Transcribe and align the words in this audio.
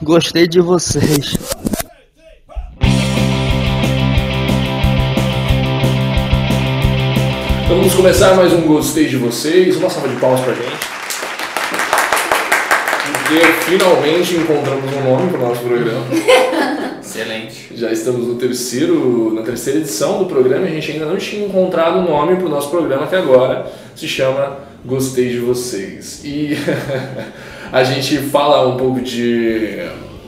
Gostei 0.00 0.46
de 0.46 0.60
vocês. 0.60 1.36
Então 7.64 7.76
vamos 7.76 7.94
começar 7.94 8.36
mais 8.36 8.52
um 8.52 8.60
Gostei 8.60 9.08
de 9.08 9.16
Vocês. 9.16 9.76
Uma 9.76 9.90
salva 9.90 10.08
de 10.08 10.16
palmas 10.20 10.40
pra 10.42 10.54
gente. 10.54 10.70
Porque 13.02 13.44
finalmente 13.64 14.36
encontramos 14.36 14.84
um 14.92 15.02
nome 15.02 15.30
para 15.32 15.40
o 15.40 15.48
nosso 15.48 15.62
programa. 15.62 16.06
Excelente. 17.02 17.72
Já 17.74 17.90
estamos 17.90 18.24
no 18.24 18.36
terceiro, 18.36 19.34
na 19.34 19.42
terceira 19.42 19.80
edição 19.80 20.20
do 20.20 20.26
programa 20.26 20.66
e 20.66 20.68
a 20.68 20.74
gente 20.74 20.92
ainda 20.92 21.06
não 21.06 21.16
tinha 21.16 21.44
encontrado 21.44 21.98
um 21.98 22.04
nome 22.04 22.36
para 22.36 22.46
o 22.46 22.48
nosso 22.48 22.70
programa 22.70 23.08
que 23.08 23.16
agora 23.16 23.66
se 23.96 24.06
chama 24.06 24.58
Gostei 24.84 25.30
de 25.30 25.40
Vocês. 25.40 26.20
E 26.24 26.56
a 27.72 27.84
gente 27.84 28.18
fala 28.18 28.66
um 28.66 28.76
pouco 28.76 29.00
de 29.00 29.78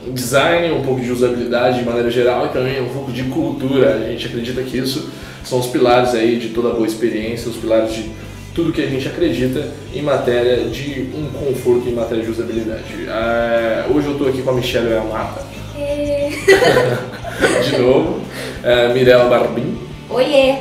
design, 0.07 0.71
um 0.71 0.81
pouco 0.81 1.01
de 1.01 1.11
usabilidade 1.11 1.79
de 1.79 1.85
maneira 1.85 2.09
geral 2.09 2.45
e 2.45 2.49
também 2.49 2.81
um 2.81 2.89
pouco 2.89 3.11
de 3.11 3.23
cultura. 3.23 3.95
A 3.95 4.09
gente 4.11 4.27
acredita 4.27 4.61
que 4.63 4.77
isso 4.77 5.09
são 5.43 5.59
os 5.59 5.67
pilares 5.67 6.13
aí 6.13 6.37
de 6.37 6.49
toda 6.49 6.69
boa 6.69 6.85
experiência, 6.85 7.49
os 7.49 7.57
pilares 7.57 7.93
de 7.93 8.11
tudo 8.53 8.73
que 8.73 8.81
a 8.81 8.87
gente 8.87 9.07
acredita 9.07 9.71
em 9.93 10.01
matéria 10.01 10.65
de 10.65 11.09
um 11.15 11.27
conforto 11.29 11.87
em 11.87 11.93
matéria 11.93 12.23
de 12.23 12.29
usabilidade. 12.29 12.83
É, 13.07 13.85
hoje 13.89 14.07
eu 14.07 14.13
estou 14.13 14.27
aqui 14.27 14.41
com 14.41 14.51
a 14.51 14.53
Michelle 14.53 14.93
Amata. 14.93 15.41
de 17.63 17.77
novo, 17.77 18.19
é, 18.63 18.93
Mirella 18.93 19.27
Barbim 19.29 19.77
Oiê! 20.09 20.57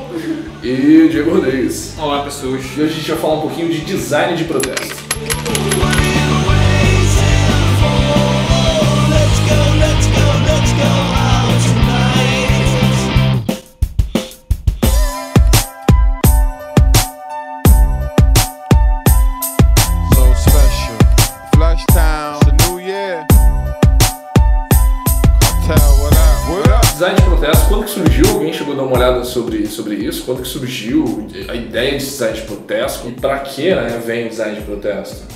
e 0.63 1.09
Diego 1.11 1.35
Rodrigues. 1.35 1.95
Olá, 1.99 2.23
pessoas. 2.23 2.63
E 2.77 2.83
hoje 2.83 2.93
a 2.93 2.97
gente 2.97 3.11
vai 3.11 3.21
falar 3.21 3.35
um 3.35 3.41
pouquinho 3.41 3.69
de 3.69 3.81
design 3.81 4.37
de 4.37 4.45
protesto. 4.45 5.00
Sobre, 29.91 29.97
isso? 29.97 30.25
Quando 30.25 30.43
que 30.43 30.49
surgiu 30.49 31.29
a 31.49 31.55
ideia 31.55 31.99
de 31.99 32.05
design 32.05 32.39
de 32.39 32.47
protesto? 32.47 33.09
E 33.09 33.13
pra 33.13 33.41
que 33.41 33.75
né, 33.75 34.01
vem 34.05 34.27
o 34.27 34.29
design 34.29 34.57
de 34.57 34.63
protesto? 34.63 35.27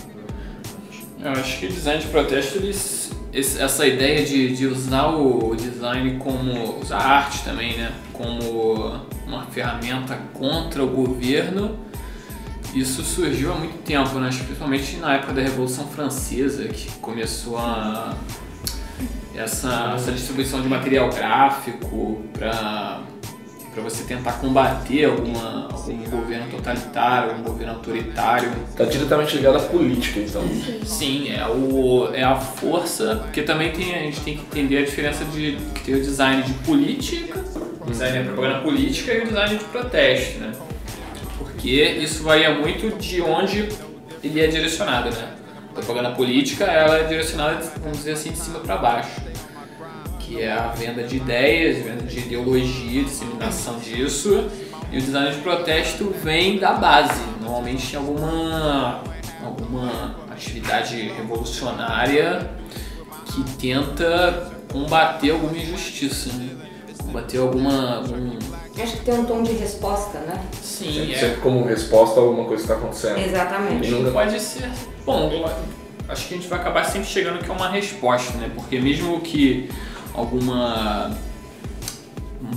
Eu 1.21 1.33
acho 1.33 1.59
que 1.59 1.67
design 1.67 2.01
de 2.01 2.09
protesto, 2.09 2.59
eles, 2.59 3.11
essa 3.33 3.87
ideia 3.87 4.25
de, 4.25 4.55
de 4.55 4.67
usar 4.67 5.09
o 5.09 5.55
design 5.57 6.19
como. 6.19 6.81
usar 6.81 6.99
a 6.99 7.09
arte 7.17 7.43
também, 7.43 7.77
né? 7.77 7.93
Como 8.13 9.01
uma 9.27 9.45
ferramenta 9.47 10.19
contra 10.33 10.85
o 10.85 10.87
governo, 10.87 11.79
isso 12.75 13.03
surgiu 13.03 13.53
há 13.53 13.57
muito 13.57 13.83
tempo, 13.83 14.19
né? 14.19 14.29
Principalmente 14.29 14.97
na 14.97 15.15
época 15.15 15.33
da 15.33 15.43
Revolução 15.43 15.89
Francesa, 15.89 16.69
que 16.69 16.91
começou 16.99 17.57
a. 17.57 18.15
essa, 19.35 19.95
essa 19.97 20.13
distribuição 20.13 20.61
de 20.61 20.69
material 20.69 21.09
gráfico 21.09 22.23
para 22.35 23.03
para 23.75 23.83
você 23.83 24.05
tentar 24.05 24.35
combater 24.35 25.05
alguma, 25.05 25.65
algum 25.65 26.09
governo 26.09 26.49
totalitário, 26.49 27.33
algum 27.33 27.43
governo 27.43 27.75
autoritário. 27.75 28.51
Tá 28.77 28.85
diretamente 28.85 29.37
ligado 29.37 29.57
à 29.57 29.61
política, 29.61 30.21
então. 30.21 30.43
Sim, 30.87 31.33
é, 31.33 31.45
o, 31.49 32.09
é 32.15 32.23
a 32.23 32.37
força, 32.37 33.17
porque 33.17 33.43
também 33.43 33.73
tem, 33.73 33.95
a 33.95 33.99
gente 33.99 34.21
tem 34.21 34.37
que 34.37 34.43
entender 34.43 34.79
a 34.79 34.85
diferença 34.85 35.25
de 35.25 35.59
que 35.75 35.83
tem 35.83 35.95
o 35.97 36.01
design 36.01 36.43
de 36.45 36.53
política, 36.55 37.45
o 37.81 37.91
design 37.91 38.19
de 38.19 38.25
propaganda 38.29 38.61
política 38.61 39.13
e 39.13 39.23
o 39.23 39.27
design 39.27 39.59
de 39.59 39.65
protesto, 39.65 40.39
né? 40.39 40.53
Porque 41.37 41.83
isso 41.83 42.23
varia 42.23 42.55
muito 42.55 42.97
de 42.97 43.21
onde 43.21 43.69
ele 44.23 44.41
é 44.41 44.47
direcionado, 44.47 45.11
né? 45.11 45.35
A 45.71 45.75
propaganda 45.75 46.13
política, 46.13 46.65
ela 46.65 46.99
é 46.99 47.05
direcionada, 47.05 47.61
vamos 47.83 47.99
dizer 47.99 48.13
assim, 48.13 48.31
de 48.31 48.39
cima 48.39 48.61
para 48.61 48.77
baixo, 48.77 49.21
que 50.25 50.41
é 50.43 50.53
a 50.53 50.69
venda 50.69 51.03
de 51.03 51.17
ideias, 51.17 51.85
venda 51.85 52.03
de 52.05 52.19
ideologia, 52.19 53.05
disseminação 53.05 53.79
disso, 53.79 54.49
e 54.91 54.99
o 54.99 55.01
design 55.01 55.31
de 55.35 55.41
protesto 55.43 56.15
vem 56.23 56.59
da 56.59 56.73
base, 56.73 57.21
normalmente 57.41 57.93
em 57.95 57.97
alguma, 57.97 59.03
alguma 59.45 60.17
atividade 60.31 60.97
revolucionária 61.11 62.51
que 63.27 63.43
tenta 63.59 64.53
combater 64.73 65.31
alguma 65.31 65.57
injustiça, 65.57 66.33
né? 66.33 66.49
combater 67.03 67.39
alguma. 67.39 67.97
Algum... 67.97 68.39
Acho 68.83 68.97
que 68.97 69.05
tem 69.05 69.15
um 69.15 69.25
tom 69.25 69.43
de 69.43 69.53
resposta, 69.53 70.19
né? 70.21 70.41
Sim, 70.61 70.93
Sempre, 70.93 71.13
é. 71.15 71.19
sempre 71.19 71.41
como 71.41 71.65
resposta 71.65 72.19
a 72.19 72.23
alguma 72.23 72.45
coisa 72.45 72.65
que 72.65 72.73
está 72.73 72.75
acontecendo. 72.75 73.19
Exatamente. 73.19 73.87
E 73.87 73.91
nunca- 73.91 74.11
Pode 74.11 74.41
ser. 74.41 74.69
Bom, 75.07 75.45
acho 76.09 76.27
que 76.29 76.35
a 76.35 76.37
gente 76.37 76.49
vai 76.49 76.59
acabar 76.59 76.85
sempre 76.85 77.09
chegando 77.09 77.39
que 77.45 77.49
é 77.51 77.55
uma 77.55 77.69
resposta, 77.69 78.37
né? 78.39 78.51
Porque 78.55 78.81
mesmo 78.81 79.21
que 79.21 79.71
alguma. 80.15 81.11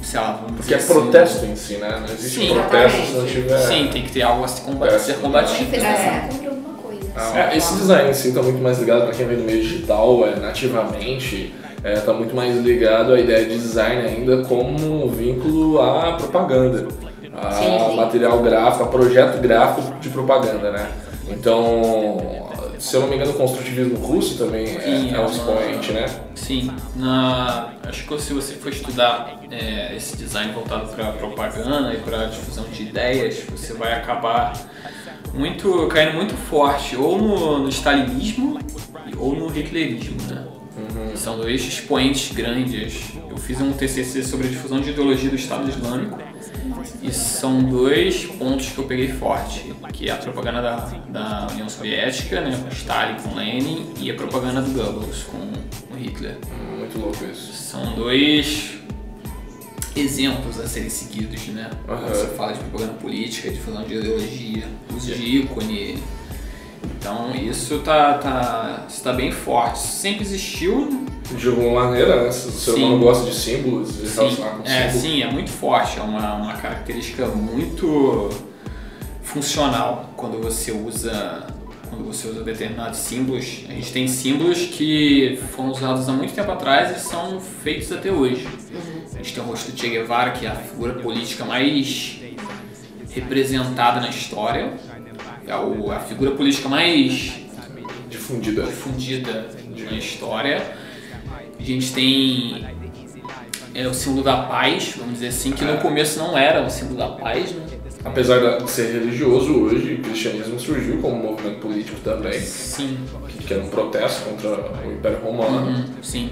Sei 0.03 0.19
lá, 0.19 0.39
vamos 0.41 0.57
Porque 0.57 0.73
é 0.73 0.77
assim, 0.77 0.93
protesto 0.93 1.45
em 1.45 1.55
si, 1.55 1.77
né? 1.77 1.97
Não 1.99 2.13
existe 2.13 2.39
Sim, 2.39 2.53
protesto 2.53 3.05
se 3.05 3.13
não 3.13 3.25
tiver. 3.25 3.57
Sim, 3.57 3.89
tem 3.91 4.03
que 4.03 4.11
ter 4.11 4.21
algo 4.21 4.43
a 4.43 4.47
se 4.47 4.61
combater, 4.61 4.99
ser 4.99 5.15
combatido. 5.15 5.59
Manifestação 5.59 6.05
né? 6.05 6.29
contra 6.29 6.49
alguma 6.49 6.73
coisa. 6.75 7.11
Ah, 7.15 7.39
é, 7.39 7.57
esse 7.57 7.75
design 7.75 8.09
em 8.09 8.13
si 8.13 8.27
está 8.27 8.43
muito 8.43 8.61
mais 8.61 8.79
ligado 8.79 9.05
para 9.05 9.13
quem 9.13 9.25
vem 9.25 9.37
do 9.37 9.43
meio 9.43 9.61
digital, 9.61 10.27
é, 10.27 10.39
nativamente, 10.39 11.55
está 11.83 12.13
muito 12.13 12.35
mais 12.35 12.57
ligado 12.57 13.13
à 13.13 13.19
ideia 13.19 13.45
de 13.45 13.57
design 13.57 14.01
ainda 14.07 14.43
como 14.43 15.09
vínculo 15.09 15.81
à 15.81 16.13
propaganda, 16.13 16.87
a 17.33 17.51
Sim, 17.51 17.79
sim. 17.89 17.95
material 17.95 18.39
gráfico, 18.39 18.83
a 18.83 18.87
projeto 18.87 19.39
gráfico 19.39 19.99
de 19.99 20.09
propaganda, 20.09 20.71
né? 20.71 20.89
Então, 21.29 22.46
se 22.79 22.95
eu 22.95 23.01
não 23.01 23.07
me 23.07 23.15
engano, 23.15 23.31
o 23.31 23.35
construtivismo 23.35 23.97
russo 23.97 24.37
também 24.37 24.65
é, 24.65 24.79
Sim, 24.79 25.13
é 25.13 25.17
é 25.17 25.19
um 25.19 25.25
expoente, 25.25 25.91
né? 25.91 26.05
Sim, 26.35 26.71
na, 26.95 27.73
acho 27.83 28.05
que 28.05 28.21
se 28.21 28.33
você 28.33 28.53
for 28.55 28.71
estudar 28.71 29.41
é, 29.51 29.95
esse 29.95 30.15
design 30.15 30.53
voltado 30.53 30.87
para 30.93 31.11
propaganda 31.13 31.93
e 31.93 31.97
para 31.97 32.25
difusão 32.25 32.65
de 32.65 32.83
ideias, 32.83 33.43
você 33.49 33.73
vai 33.73 33.93
acabar 33.93 34.53
muito 35.33 35.87
caindo 35.87 36.13
muito 36.13 36.35
forte 36.35 36.95
ou 36.95 37.17
no, 37.17 37.59
no 37.59 37.69
stalinismo 37.69 38.59
ou 39.17 39.35
no 39.35 39.47
hitlerismo, 39.47 40.21
né? 40.23 40.45
São 41.15 41.37
dois 41.37 41.61
expoentes 41.61 42.31
grandes. 42.31 43.11
Eu 43.29 43.37
fiz 43.37 43.59
um 43.59 43.73
TCC 43.73 44.23
sobre 44.23 44.47
a 44.47 44.49
difusão 44.49 44.79
de 44.79 44.91
ideologia 44.91 45.29
do 45.29 45.35
Estado 45.35 45.67
Islâmico 45.67 46.19
e 47.01 47.11
são 47.11 47.63
dois 47.63 48.25
pontos 48.25 48.69
que 48.69 48.77
eu 48.77 48.85
peguei 48.85 49.09
forte, 49.09 49.73
que 49.93 50.09
é 50.09 50.13
a 50.13 50.17
propaganda 50.17 50.61
da, 50.61 50.75
da 51.09 51.47
União 51.51 51.69
Soviética, 51.69 52.41
né, 52.41 52.57
com 52.61 52.69
Stalin, 52.69 53.15
com 53.21 53.35
Lenin, 53.35 53.93
e 53.99 54.11
a 54.11 54.13
propaganda 54.15 54.61
do 54.61 54.71
Goebbels 54.71 55.23
com 55.23 55.37
o 55.93 55.97
Hitler. 55.97 56.37
Muito 56.77 56.99
louco 56.99 57.23
isso. 57.25 57.53
São 57.53 57.95
dois 57.95 58.77
exemplos 59.95 60.59
a 60.59 60.67
serem 60.67 60.89
seguidos, 60.89 61.47
né? 61.47 61.69
Quando 61.85 62.03
Aham. 62.03 62.09
Você 62.09 62.27
fala 62.27 62.53
de 62.53 62.59
propaganda 62.59 62.93
política, 62.93 63.49
difusão 63.49 63.83
de 63.83 63.95
ideologia, 63.95 64.63
uso 64.95 65.13
de 65.13 65.37
ícone. 65.37 66.03
Então 66.83 67.33
isso 67.35 67.79
tá, 67.79 68.15
tá, 68.15 68.85
isso 68.87 69.03
tá 69.03 69.13
bem 69.13 69.31
forte. 69.31 69.77
Isso 69.77 69.97
sempre 69.97 70.23
existiu. 70.23 71.05
De 71.35 71.47
alguma 71.49 71.85
maneira, 71.85 72.23
né? 72.23 72.31
Se 72.31 72.47
o 72.47 72.51
ser 72.51 72.71
humano 72.71 72.99
gosta 72.99 73.29
de 73.29 73.35
símbolos, 73.35 73.97
de 73.97 74.07
Sim, 74.07 74.15
relacionar 74.15 74.49
com 74.51 74.63
é, 74.63 74.83
símbolos. 74.89 75.01
sim, 75.01 75.21
é 75.23 75.31
muito 75.31 75.49
forte. 75.49 75.99
É 75.99 76.01
uma, 76.01 76.35
uma 76.35 76.53
característica 76.53 77.25
muito 77.27 78.29
funcional 79.23 80.13
quando 80.15 80.41
você 80.41 80.71
usa 80.71 81.45
quando 81.89 82.03
você 82.05 82.27
usa 82.27 82.43
determinados 82.43 82.99
símbolos. 82.99 83.63
A 83.69 83.71
gente 83.71 83.91
tem 83.93 84.07
símbolos 84.07 84.59
que 84.65 85.39
foram 85.55 85.71
usados 85.71 86.07
há 86.09 86.11
muito 86.11 86.33
tempo 86.33 86.51
atrás 86.51 86.95
e 86.95 86.99
são 86.99 87.39
feitos 87.39 87.91
até 87.93 88.11
hoje. 88.11 88.45
A 89.13 89.17
gente 89.17 89.33
tem 89.33 89.41
o 89.41 89.47
rosto 89.47 89.71
do 89.71 89.79
Che 89.79 89.89
Guevara, 89.89 90.31
que 90.31 90.45
é 90.45 90.49
a 90.49 90.55
figura 90.55 90.93
política 90.95 91.45
mais 91.45 92.19
representada 93.11 94.01
na 94.01 94.09
história. 94.09 94.73
É 95.45 95.51
a 95.53 95.99
figura 96.01 96.31
política 96.31 96.67
mais 96.67 97.33
Difundida. 98.09 98.63
difundida 98.63 99.49
na 99.89 99.97
história. 99.97 100.86
A 101.59 101.63
gente 101.63 101.93
tem 101.93 102.65
é, 103.73 103.87
o 103.87 103.93
símbolo 103.93 104.23
da 104.23 104.43
paz, 104.43 104.93
vamos 104.97 105.13
dizer 105.15 105.27
assim, 105.27 105.51
que 105.51 105.65
no 105.65 105.77
começo 105.77 106.19
não 106.19 106.37
era 106.37 106.63
o 106.65 106.69
símbolo 106.69 106.97
da 106.97 107.09
paz, 107.09 107.51
né? 107.51 107.65
Apesar 108.05 108.57
de 108.57 108.69
ser 108.71 108.93
religioso 108.93 109.53
hoje, 109.53 109.95
o 109.95 110.01
cristianismo 110.01 110.59
surgiu 110.59 110.99
como 111.01 111.15
um 111.15 111.31
movimento 111.31 111.59
político 111.59 111.99
também, 112.03 112.39
Sim, 112.39 112.97
que 113.45 113.53
era 113.53 113.63
um 113.63 113.69
protesto 113.69 114.29
contra 114.29 114.49
o 114.85 114.93
Império 114.93 115.19
Romano. 115.19 115.67
Uhum, 115.67 115.85
sim. 116.01 116.29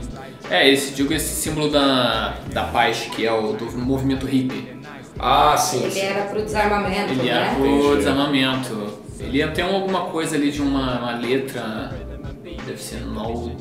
É, 0.50 0.70
esse, 0.70 0.94
digo, 0.94 1.14
esse 1.14 1.42
símbolo 1.42 1.70
da, 1.70 2.38
da 2.54 2.64
paz, 2.66 3.10
que 3.14 3.26
é 3.26 3.32
o 3.34 3.54
do 3.54 3.66
movimento 3.78 4.26
hippie. 4.26 4.76
Ah, 5.20 5.58
sim, 5.58 5.82
Ele 5.84 5.92
sim. 5.92 6.00
era 6.02 6.26
pro 6.26 6.42
desarmamento, 6.44 7.12
Ele 7.12 7.30
era 7.30 7.46
né? 7.46 7.56
pro 7.56 7.66
Entendi. 7.68 7.96
desarmamento. 7.98 9.00
Ele 9.20 9.38
ia 9.38 9.48
ter 9.50 9.62
alguma 9.64 10.02
coisa 10.06 10.36
ali 10.36 10.52
de 10.52 10.62
uma, 10.62 11.00
uma 11.00 11.18
letra, 11.18 11.94
deve 12.66 12.82
ser 12.82 13.02
no, 13.02 13.52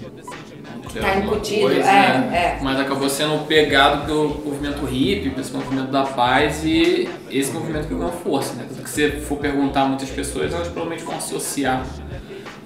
Tá 1.01 1.09
alguma 1.09 1.27
incutido, 1.37 1.61
coisa, 1.63 1.81
é, 1.81 2.19
né? 2.19 2.57
é. 2.61 2.63
mas 2.63 2.79
acabou 2.81 3.09
sendo 3.09 3.47
pegado 3.47 4.07
pelo 4.07 4.29
movimento 4.45 4.85
hippie, 4.85 5.31
pelo 5.31 5.47
movimento 5.53 5.91
da 5.91 6.03
paz 6.05 6.63
e 6.65 7.09
esse 7.31 7.53
movimento 7.53 7.89
que 7.89 7.95
ganhou 7.95 8.13
força, 8.13 8.55
né? 8.55 8.65
Tudo 8.69 8.83
que 8.83 8.91
você 8.91 9.11
for 9.11 9.39
perguntar 9.39 9.83
a 9.83 9.87
muitas 9.87 10.11
pessoas, 10.11 10.53
elas 10.53 10.69
provavelmente 10.69 11.05
vão 11.05 11.17
associar 11.17 11.85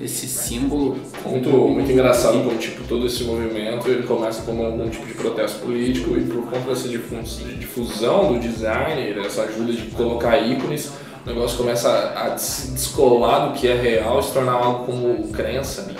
esse 0.01 0.29
símbolo 0.29 0.97
com 1.25 1.31
Muito, 1.31 1.51
muito 1.51 1.91
engraçado 1.91 2.39
como 2.45 2.57
tipo, 2.57 2.85
todo 2.85 3.05
esse 3.07 3.25
movimento 3.25 3.89
ele 3.89 4.05
começa 4.05 4.43
como 4.43 4.65
algum 4.65 4.89
tipo 4.89 5.05
de 5.07 5.15
protesto 5.15 5.59
político 5.61 6.17
e 6.17 6.21
por 6.23 6.43
conta 6.45 6.69
dessa 6.69 6.89
difu- 6.89 7.17
difusão 7.59 8.33
do 8.33 8.39
design, 8.39 9.13
dessa 9.15 9.43
ajuda 9.43 9.73
de 9.73 9.83
colocar 9.91 10.39
ícones, 10.39 10.93
o 11.27 11.29
negócio 11.29 11.59
começa 11.59 11.91
a 11.91 12.39
se 12.39 12.71
descolar 12.71 13.49
do 13.49 13.59
que 13.59 13.67
é 13.67 13.75
real, 13.75 14.23
se 14.23 14.33
tornar 14.33 14.53
algo 14.53 14.87
como 14.87 15.29
crença, 15.33 15.91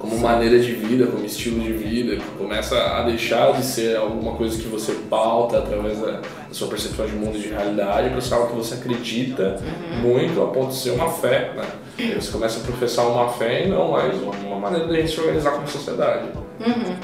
como 0.00 0.18
maneira 0.18 0.58
de 0.58 0.72
vida, 0.72 1.06
como 1.06 1.24
estilo 1.26 1.60
de 1.60 1.74
vida, 1.74 2.16
que 2.16 2.24
começa 2.38 2.74
a 2.74 3.02
deixar 3.02 3.52
de 3.52 3.62
ser 3.62 3.98
alguma 3.98 4.32
coisa 4.32 4.60
que 4.60 4.66
você 4.66 4.94
pauta 5.10 5.58
através 5.58 6.00
da, 6.00 6.12
da 6.12 6.22
sua 6.50 6.68
percepção 6.68 7.04
de 7.04 7.12
mundo 7.12 7.36
e 7.36 7.40
de 7.42 7.48
realidade 7.48 8.08
para 8.08 8.20
ser 8.22 8.34
algo 8.34 8.48
que 8.48 8.56
você 8.56 8.74
acredita 8.76 9.60
muito 10.00 10.42
a 10.42 10.46
ponto 10.46 10.68
de 10.68 10.76
ser 10.76 10.92
uma 10.92 11.10
fé, 11.10 11.52
né? 11.54 11.64
E 11.98 12.14
você 12.14 12.32
começa 12.32 12.60
a 12.60 12.62
professar 12.62 13.06
uma 13.08 13.28
fé 13.28 13.66
e 13.66 13.68
não 13.68 13.92
mais 13.92 14.14
uma 14.22 14.58
maneira 14.58 14.88
de 14.88 14.96
a 14.96 15.00
gente 15.00 15.12
se 15.12 15.20
organizar 15.20 15.50
como 15.50 15.68
sociedade. 15.68 16.28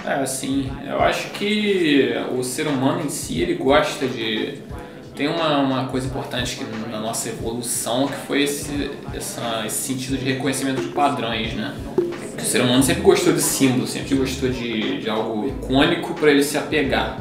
É, 0.07 0.15
assim, 0.15 0.73
eu 0.89 0.99
acho 1.01 1.31
que 1.33 2.15
o 2.35 2.43
ser 2.43 2.67
humano 2.67 3.03
em 3.05 3.11
si, 3.11 3.43
ele 3.43 3.55
gosta 3.55 4.07
de... 4.07 4.55
Tem 5.15 5.29
uma, 5.29 5.59
uma 5.59 5.89
coisa 5.89 6.07
importante 6.07 6.57
que 6.57 6.65
na 6.91 7.01
nossa 7.01 7.29
evolução, 7.29 8.07
que 8.07 8.17
foi 8.27 8.43
esse, 8.43 8.91
essa, 9.15 9.65
esse 9.67 9.93
sentido 9.93 10.17
de 10.17 10.25
reconhecimento 10.25 10.81
de 10.81 10.89
padrões, 10.89 11.55
né? 11.55 11.75
O 12.39 12.41
ser 12.41 12.61
humano 12.61 12.83
sempre 12.83 13.03
gostou 13.03 13.33
de 13.33 13.43
símbolo, 13.43 13.87
sempre 13.87 14.15
gostou 14.15 14.49
de, 14.49 15.01
de 15.01 15.11
algo 15.11 15.49
icônico 15.49 16.15
para 16.15 16.31
ele 16.31 16.43
se 16.43 16.57
apegar. 16.57 17.21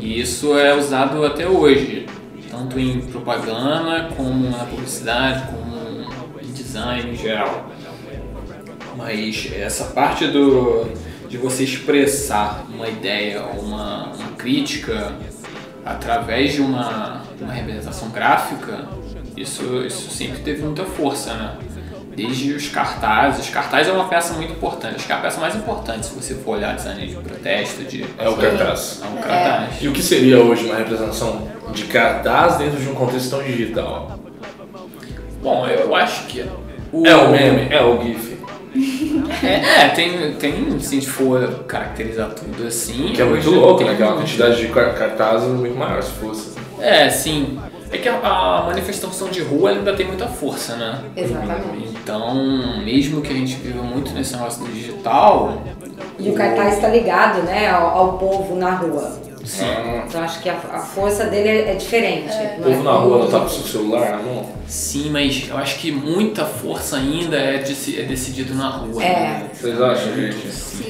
E 0.00 0.20
isso 0.20 0.56
é 0.56 0.74
usado 0.74 1.24
até 1.24 1.46
hoje, 1.46 2.06
tanto 2.50 2.78
em 2.78 3.00
propaganda, 3.00 4.10
como 4.16 4.50
na 4.50 4.64
publicidade, 4.64 5.46
como 5.46 6.06
em 6.42 6.52
design 6.52 7.10
em 7.10 7.16
geral. 7.16 7.70
Mas 8.96 9.50
essa 9.54 9.86
parte 9.86 10.26
do, 10.26 10.86
de 11.28 11.36
você 11.38 11.64
expressar 11.64 12.66
uma 12.72 12.88
ideia 12.88 13.42
ou 13.42 13.62
uma, 13.62 14.12
uma 14.12 14.28
crítica 14.36 15.12
através 15.84 16.52
de 16.54 16.60
uma, 16.60 17.22
uma 17.40 17.52
representação 17.52 18.10
gráfica, 18.10 18.86
isso, 19.36 19.82
isso 19.84 20.10
sempre 20.10 20.40
teve 20.40 20.62
muita 20.62 20.84
força, 20.84 21.34
né? 21.34 21.56
Desde 22.14 22.52
os 22.52 22.68
cartazes. 22.68 23.46
Os 23.46 23.50
cartazes 23.50 23.88
é 23.88 23.92
uma 23.92 24.04
peça 24.08 24.34
muito 24.34 24.52
importante. 24.52 24.96
Acho 24.96 25.06
que 25.06 25.12
é 25.12 25.14
a 25.14 25.18
peça 25.18 25.40
mais 25.40 25.54
importante 25.56 26.06
se 26.06 26.14
você 26.14 26.34
for 26.34 26.56
olhar 26.56 26.74
design 26.76 27.06
de 27.06 27.14
protesto, 27.16 27.82
de... 27.84 28.04
É 28.18 28.28
o 28.28 28.36
cartaz. 28.36 29.00
É 29.02 29.06
um 29.06 29.16
cartaz. 29.22 29.82
E 29.82 29.88
o 29.88 29.92
que 29.92 30.02
seria 30.02 30.38
hoje 30.38 30.66
uma 30.66 30.76
representação 30.76 31.48
de 31.72 31.84
cartaz 31.84 32.56
dentro 32.58 32.78
de 32.78 32.88
um 32.88 32.94
contexto 32.94 33.30
tão 33.30 33.42
digital? 33.42 34.18
Bom, 35.42 35.66
eu 35.66 35.94
acho 35.96 36.26
que... 36.26 36.44
O, 36.92 37.06
É 37.06 37.16
o 37.16 37.30
meme? 37.30 37.68
É 37.74 37.82
o 37.82 38.02
GIF? 38.02 38.32
É, 39.42 39.84
é, 39.84 39.88
tem, 39.88 40.34
tem, 40.34 40.78
se 40.80 40.96
a 40.96 41.00
gente 41.00 41.08
for 41.10 41.64
caracterizar 41.66 42.30
tudo 42.30 42.66
assim... 42.66 43.12
Que 43.14 43.20
é 43.20 43.24
muito 43.24 43.50
louco, 43.50 43.82
né? 43.84 43.96
é 43.98 44.04
uma 44.04 44.16
quantidade 44.16 44.60
de 44.60 44.68
car- 44.68 44.94
cartazes 44.94 45.48
muito 45.48 45.76
maior 45.76 46.02
se 46.02 46.12
fosse. 46.12 46.52
É, 46.80 47.08
sim. 47.10 47.58
É 47.92 47.98
que 47.98 48.08
a, 48.08 48.14
a 48.16 48.62
manifestação 48.66 49.28
de 49.28 49.42
rua 49.42 49.70
ainda 49.70 49.94
tem 49.94 50.06
muita 50.06 50.26
força, 50.26 50.76
né? 50.76 51.00
Exatamente. 51.14 51.88
Então, 52.02 52.82
mesmo 52.82 53.20
que 53.20 53.30
a 53.30 53.36
gente 53.36 53.54
viva 53.56 53.82
muito 53.82 54.12
nesse 54.12 54.34
negócio 54.34 54.64
do 54.64 54.72
digital... 54.72 55.58
E 56.18 56.30
o 56.30 56.34
cartaz 56.34 56.74
está 56.74 56.88
ligado, 56.88 57.42
né, 57.42 57.68
ao, 57.68 57.86
ao 57.86 58.18
povo 58.18 58.54
na 58.56 58.70
rua. 58.76 59.20
Sim. 59.44 59.64
Ah, 59.64 60.04
Então 60.06 60.22
acho 60.22 60.40
que 60.40 60.48
a, 60.48 60.54
a 60.54 60.78
força 60.78 61.26
dele 61.26 61.48
é, 61.48 61.72
é 61.72 61.74
diferente. 61.74 62.32
o 62.32 62.60
não 62.60 62.70
é 62.70 62.74
povo 62.74 62.82
na 62.82 62.92
rua 62.92 63.18
não 63.18 63.30
tá 63.30 63.40
com 63.40 63.46
o 63.46 63.50
seu 63.50 63.64
celular 63.66 64.10
na 64.12 64.18
mão? 64.18 64.46
Sim, 64.72 65.10
mas 65.10 65.44
eu 65.50 65.58
acho 65.58 65.78
que 65.80 65.92
muita 65.92 66.46
força 66.46 66.96
ainda 66.96 67.36
é, 67.36 67.58
deci- 67.58 68.00
é 68.00 68.04
decidido 68.04 68.54
na 68.54 68.70
rua. 68.70 69.02
É. 69.04 69.12
né? 69.12 69.50
Vocês 69.52 69.78
acham, 69.78 70.14
gente? 70.14 70.36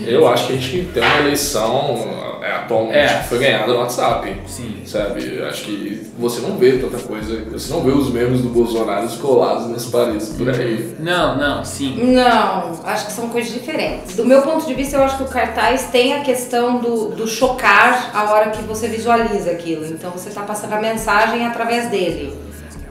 Eu 0.06 0.29
acho 0.29 0.46
que 0.46 0.52
a 0.52 0.56
gente 0.56 0.88
tem 0.94 1.02
uma 1.02 1.19
eleição 1.19 2.38
é, 2.40 2.52
atualmente 2.52 2.96
É. 2.96 3.19
que 3.19 3.29
foi 3.29 3.38
ganhada 3.40 3.73
no 3.73 3.81
WhatsApp. 3.81 4.37
Sim. 4.46 4.82
Sabe? 4.87 5.37
Eu 5.37 5.49
acho 5.49 5.64
que 5.64 6.06
você 6.17 6.40
não 6.43 6.56
vê 6.58 6.79
tanta 6.79 6.96
coisa. 6.99 7.44
Você 7.50 7.73
não 7.73 7.82
vê 7.82 7.90
os 7.90 8.08
memes 8.12 8.40
do 8.40 8.50
Bolsonaro 8.50 9.08
colados 9.19 9.69
nas 9.69 9.84
paredes 9.87 10.29
por 10.29 10.49
aí. 10.49 10.94
Não, 11.00 11.37
não, 11.37 11.64
sim. 11.64 11.96
Não, 12.14 12.81
acho 12.84 13.06
que 13.06 13.12
são 13.12 13.31
coisas 13.31 13.52
diferentes. 13.52 14.14
Do 14.14 14.25
meu 14.25 14.43
ponto 14.43 14.64
de 14.64 14.75
vista, 14.75 14.96
eu 14.96 15.02
acho 15.02 15.17
que 15.17 15.25
o 15.25 15.29
cartaz 15.29 15.88
tem 15.90 16.14
a 16.14 16.20
questão 16.20 16.79
do, 16.79 17.08
do 17.08 17.26
chocar 17.26 18.12
a 18.14 18.31
hora 18.32 18.50
que 18.50 18.62
você 18.62 18.87
visualiza 18.87 19.50
aquilo. 19.50 19.84
Então 19.87 20.12
você 20.12 20.29
está 20.29 20.43
passando 20.43 20.73
a 20.75 20.81
mensagem 20.81 21.44
através 21.44 21.90
dele. 21.90 22.32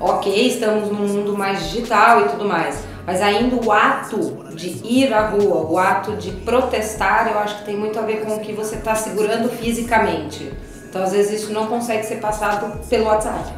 Ok, 0.02 0.34
estamos 0.48 0.90
num 0.90 1.08
mundo 1.08 1.38
mais 1.38 1.70
digital 1.70 2.22
e 2.22 2.30
tudo 2.30 2.46
mais. 2.46 2.84
Mas 3.06 3.22
ainda 3.22 3.56
o 3.56 3.72
ato 3.72 4.46
de 4.56 4.82
ir 4.84 5.14
à 5.14 5.28
rua, 5.28 5.68
o 5.70 5.78
ato 5.78 6.14
de 6.14 6.32
protestar, 6.32 7.30
eu 7.32 7.40
acho 7.40 7.60
que 7.60 7.66
tem 7.66 7.78
muito 7.78 8.00
a 8.00 8.02
ver 8.02 8.22
com 8.22 8.36
o 8.36 8.40
que 8.40 8.52
você 8.52 8.76
está 8.76 8.96
segurando 8.96 9.50
fisicamente. 9.50 10.52
Então, 10.90 11.04
às 11.04 11.12
vezes, 11.12 11.44
isso 11.44 11.54
não 11.54 11.68
consegue 11.68 12.04
ser 12.04 12.16
passado 12.16 12.80
pelo 12.90 13.06
WhatsApp. 13.06 13.50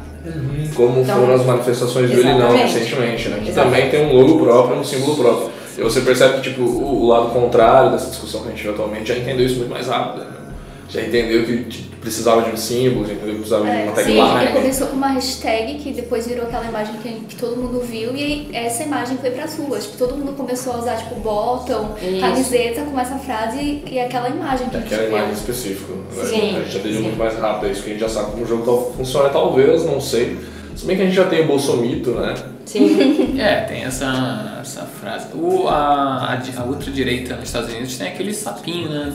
Como 0.74 1.00
Então, 1.00 1.20
foram 1.20 1.34
as 1.34 1.44
manifestações 1.44 2.10
do 2.10 2.20
Ilinão 2.20 2.56
recentemente, 2.56 3.28
né? 3.28 3.40
Que 3.42 3.50
Exatamente. 3.50 3.90
também 3.90 3.90
tem 3.90 4.06
um 4.06 4.20
logo 4.20 4.38
próprio, 4.38 4.78
um 4.78 4.84
símbolo 4.84 5.16
próprio. 5.16 5.50
E 5.76 5.82
você 5.82 6.00
percebe 6.00 6.34
que 6.34 6.50
tipo, 6.50 6.62
o, 6.62 7.08
lado 7.08 7.30
contrário 7.30 7.90
dessa 7.90 8.08
discussão 8.08 8.42
que 8.42 8.48
a 8.48 8.50
gente 8.52 8.62
vê 8.62 8.70
atualmente 8.70 9.08
já 9.08 9.18
entendeu 9.18 9.44
isso 9.44 9.56
muito 9.56 9.70
mais 9.70 9.88
rápido. 9.88 10.24
Né? 10.24 10.30
Já 10.88 11.02
entendeu 11.02 11.44
que 11.44 11.64
precisava 12.04 12.42
de 12.42 12.50
um 12.50 12.56
símbolo, 12.56 13.10
entendeu 13.10 13.34
precisava 13.34 13.64
de 13.64 13.70
É, 13.70 13.84
uma 13.84 13.96
sim, 13.96 14.10
ele 14.12 14.20
tagline. 14.20 14.52
começou 14.52 14.86
com 14.88 14.96
uma 14.96 15.08
hashtag 15.08 15.74
que 15.78 15.92
depois 15.92 16.26
virou 16.26 16.44
aquela 16.44 16.64
imagem 16.66 16.94
que, 17.02 17.08
que 17.28 17.36
todo 17.36 17.56
mundo 17.56 17.80
viu 17.80 18.14
e 18.14 18.22
aí 18.22 18.48
essa 18.52 18.84
imagem 18.84 19.16
foi 19.18 19.30
pras 19.30 19.56
ruas. 19.58 19.84
Tipo, 19.84 19.98
todo 19.98 20.16
mundo 20.16 20.32
começou 20.36 20.74
a 20.74 20.78
usar, 20.78 20.96
tipo, 20.98 21.16
bottom, 21.16 21.94
Isso. 22.00 22.20
camiseta 22.20 22.82
com 22.82 23.00
essa 23.00 23.16
frase 23.18 23.82
e 23.90 23.98
aquela 23.98 24.28
imagem 24.28 24.68
que 24.68 24.76
a 24.76 24.80
gente 24.80 24.94
Aquela 24.94 25.08
viu. 25.08 25.16
imagem 25.18 25.34
específica. 25.34 25.92
né? 25.92 26.24
Sim, 26.24 26.56
A 26.56 26.60
gente 26.60 26.70
já 26.72 26.78
aderiu 26.78 27.00
muito 27.02 27.18
mais 27.18 27.38
rápido 27.38 27.68
a 27.68 27.72
isso, 27.72 27.82
que 27.82 27.88
a 27.90 27.92
gente 27.94 28.00
já 28.00 28.08
sabe 28.08 28.30
como 28.30 28.44
o 28.44 28.46
jogo 28.46 28.92
funciona, 28.96 29.28
talvez, 29.30 29.84
não 29.84 30.00
sei. 30.00 30.38
Se 30.76 30.86
bem 30.86 30.96
que 30.96 31.02
a 31.02 31.04
gente 31.06 31.14
já 31.14 31.24
tem 31.26 31.42
o 31.42 31.46
Bolsomito, 31.46 32.10
né? 32.10 32.34
Sim. 32.66 33.34
É, 33.38 33.60
tem 33.62 33.82
essa, 33.84 34.58
essa 34.60 34.82
frase. 34.82 35.26
O, 35.34 35.66
a, 35.68 36.34
a, 36.34 36.38
a 36.60 36.64
ultradireita 36.64 37.34
nos 37.36 37.44
Estados 37.44 37.68
Unidos 37.72 37.96
tem 37.98 38.08
aquele 38.08 38.32
sapinho, 38.32 38.88
né? 38.88 39.12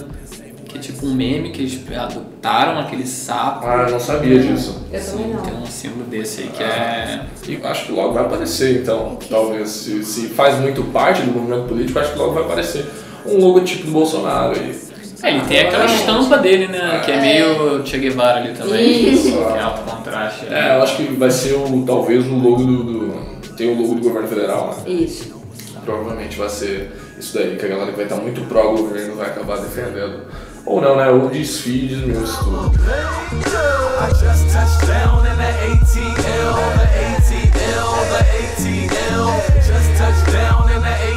É 0.79 0.81
tipo 0.81 1.05
um 1.05 1.13
meme 1.13 1.49
que 1.51 1.61
eles 1.61 1.77
adotaram 1.93 2.79
aquele 2.79 3.05
sapo. 3.05 3.67
Ah, 3.67 3.83
eu 3.85 3.91
não 3.91 3.99
sabia 3.99 4.39
disso. 4.39 4.85
Eu 4.91 5.03
também 5.05 5.27
não. 5.27 5.41
Tem 5.41 5.53
um 5.53 5.65
símbolo 5.65 6.05
desse 6.05 6.41
aí 6.43 6.47
que 6.47 6.63
é. 6.63 7.21
E 7.47 7.59
acho 7.67 7.85
que 7.87 7.91
logo 7.91 8.13
vai 8.13 8.23
aparecer, 8.23 8.81
então. 8.81 9.17
Talvez, 9.29 9.69
se, 9.69 10.03
se 10.05 10.27
faz 10.29 10.57
muito 10.59 10.81
parte 10.85 11.21
do 11.21 11.31
movimento 11.31 11.67
político, 11.67 11.99
acho 11.99 12.13
que 12.13 12.17
logo 12.19 12.31
vai 12.33 12.43
aparecer 12.43 12.85
um 13.25 13.37
logotipo 13.39 13.87
do 13.87 13.91
Bolsonaro 13.91 14.55
aí. 14.57 14.73
É, 15.21 15.31
ele 15.31 15.41
tem 15.41 15.59
aquela 15.59 15.83
estampa 15.85 16.37
dele, 16.37 16.67
né? 16.69 17.01
Que 17.03 17.11
é 17.11 17.19
meio 17.19 17.85
Che 17.85 17.97
Guevara 17.97 18.37
ali 18.39 18.53
também. 18.53 19.13
Isso. 19.13 19.33
Que 19.33 19.57
é 19.57 19.61
alto 19.61 19.81
contraste. 19.81 20.45
É, 20.49 20.77
eu 20.77 20.83
acho 20.83 20.95
que 20.95 21.03
vai 21.15 21.29
ser 21.29 21.55
o, 21.55 21.83
talvez 21.85 22.25
o 22.25 22.35
logo 22.35 22.63
do, 22.63 22.83
do- 22.83 23.55
Tem 23.57 23.69
o 23.69 23.81
logo 23.81 23.95
do 23.95 24.01
governo 24.01 24.29
federal, 24.29 24.77
né? 24.85 24.93
Isso. 24.93 25.37
Provavelmente 25.83 26.37
vai 26.37 26.47
ser 26.49 26.91
isso 27.19 27.33
daí, 27.37 27.57
que 27.57 27.65
a 27.65 27.67
galera 27.67 27.91
que 27.91 27.97
vai 27.97 28.05
estar 28.05 28.15
muito 28.15 28.39
pró-governo 28.47 29.15
vai 29.15 29.27
acabar 29.27 29.57
defendendo. 29.57 30.21
Ou 30.69 30.79
não, 30.79 30.95
né? 30.95 31.09
O 31.09 31.27
desfile 31.29 31.95
in 31.95 32.13
the 32.13 32.19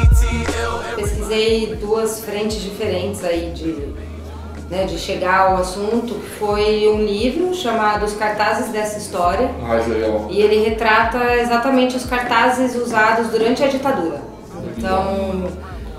ATL. 0.01 0.95
pesquisei 0.95 1.75
duas 1.75 2.21
frentes 2.21 2.63
diferentes 2.63 3.23
aí 3.23 3.51
de, 3.51 3.93
né, 4.71 4.85
de 4.85 4.97
chegar 4.97 5.51
ao 5.51 5.57
assunto. 5.57 6.15
Foi 6.39 6.87
um 6.87 7.03
livro 7.03 7.53
chamado 7.53 8.05
Os 8.05 8.13
Cartazes 8.15 8.71
dessa 8.71 8.97
História 8.97 9.51
Mais 9.61 9.87
legal. 9.87 10.29
e 10.31 10.41
ele 10.41 10.67
retrata 10.67 11.35
exatamente 11.35 11.95
os 11.95 12.05
cartazes 12.07 12.75
usados 12.75 13.27
durante 13.27 13.63
a 13.63 13.67
ditadura. 13.67 14.19
Então 14.75 15.47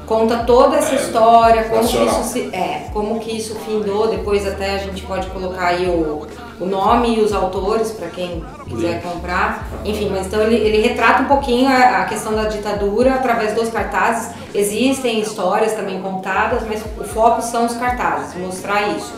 conta 0.06 0.38
toda 0.38 0.76
essa 0.76 0.94
história, 0.94 1.64
como 1.64 1.86
que 1.86 1.96
isso 1.96 2.22
se, 2.24 2.40
é, 2.54 2.88
como 2.92 3.18
que 3.20 3.36
isso 3.36 3.54
findou. 3.60 4.08
Depois 4.08 4.46
até 4.46 4.74
a 4.74 4.78
gente 4.78 5.02
pode 5.02 5.26
colocar 5.28 5.66
aí 5.66 5.86
o, 5.86 6.26
o 6.60 6.66
nome 6.66 7.16
e 7.16 7.20
os 7.20 7.32
autores 7.32 7.90
para 7.90 8.08
quem 8.08 8.44
quiser 8.68 9.02
comprar. 9.02 9.68
Enfim, 9.84 10.10
mas 10.10 10.26
então 10.26 10.40
ele, 10.42 10.56
ele 10.56 10.86
retrata 10.86 11.22
um 11.22 11.26
pouquinho 11.26 11.68
a, 11.68 12.02
a 12.02 12.04
questão 12.04 12.34
da 12.34 12.44
ditadura 12.44 13.14
através 13.14 13.54
dos 13.54 13.68
cartazes. 13.68 14.30
Existem 14.54 15.20
histórias 15.20 15.72
também 15.72 16.00
contadas, 16.00 16.62
mas 16.66 16.82
o 16.98 17.04
foco 17.04 17.42
são 17.42 17.66
os 17.66 17.74
cartazes, 17.74 18.34
mostrar 18.36 18.88
isso. 18.96 19.12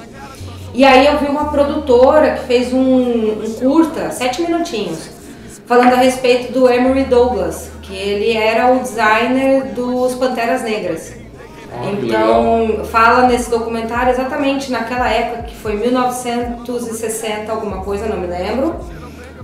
E 0.75 0.85
aí 0.85 1.07
eu 1.07 1.19
vi 1.19 1.27
uma 1.27 1.47
produtora 1.47 2.33
que 2.33 2.45
fez 2.47 2.73
um, 2.73 3.43
um 3.43 3.53
curta, 3.55 4.11
sete 4.11 4.43
minutinhos, 4.43 5.09
falando 5.65 5.95
a 5.95 5.97
respeito 5.97 6.53
do 6.53 6.71
Emery 6.71 7.05
Douglas, 7.05 7.71
que 7.87 7.95
ele 7.95 8.37
era 8.37 8.73
o 8.73 8.81
designer 8.81 9.73
dos 9.73 10.15
Panteras 10.15 10.63
Negras. 10.63 11.15
Ah, 11.73 11.91
Então, 11.93 12.85
fala 12.85 13.29
nesse 13.29 13.51
documentário 13.51 14.11
exatamente 14.11 14.71
naquela 14.73 15.09
época, 15.09 15.45
que 15.45 15.55
foi 15.55 15.77
1960, 15.77 17.51
alguma 17.51 17.83
coisa, 17.83 18.07
não 18.07 18.19
me 18.19 18.27
lembro. 18.27 18.77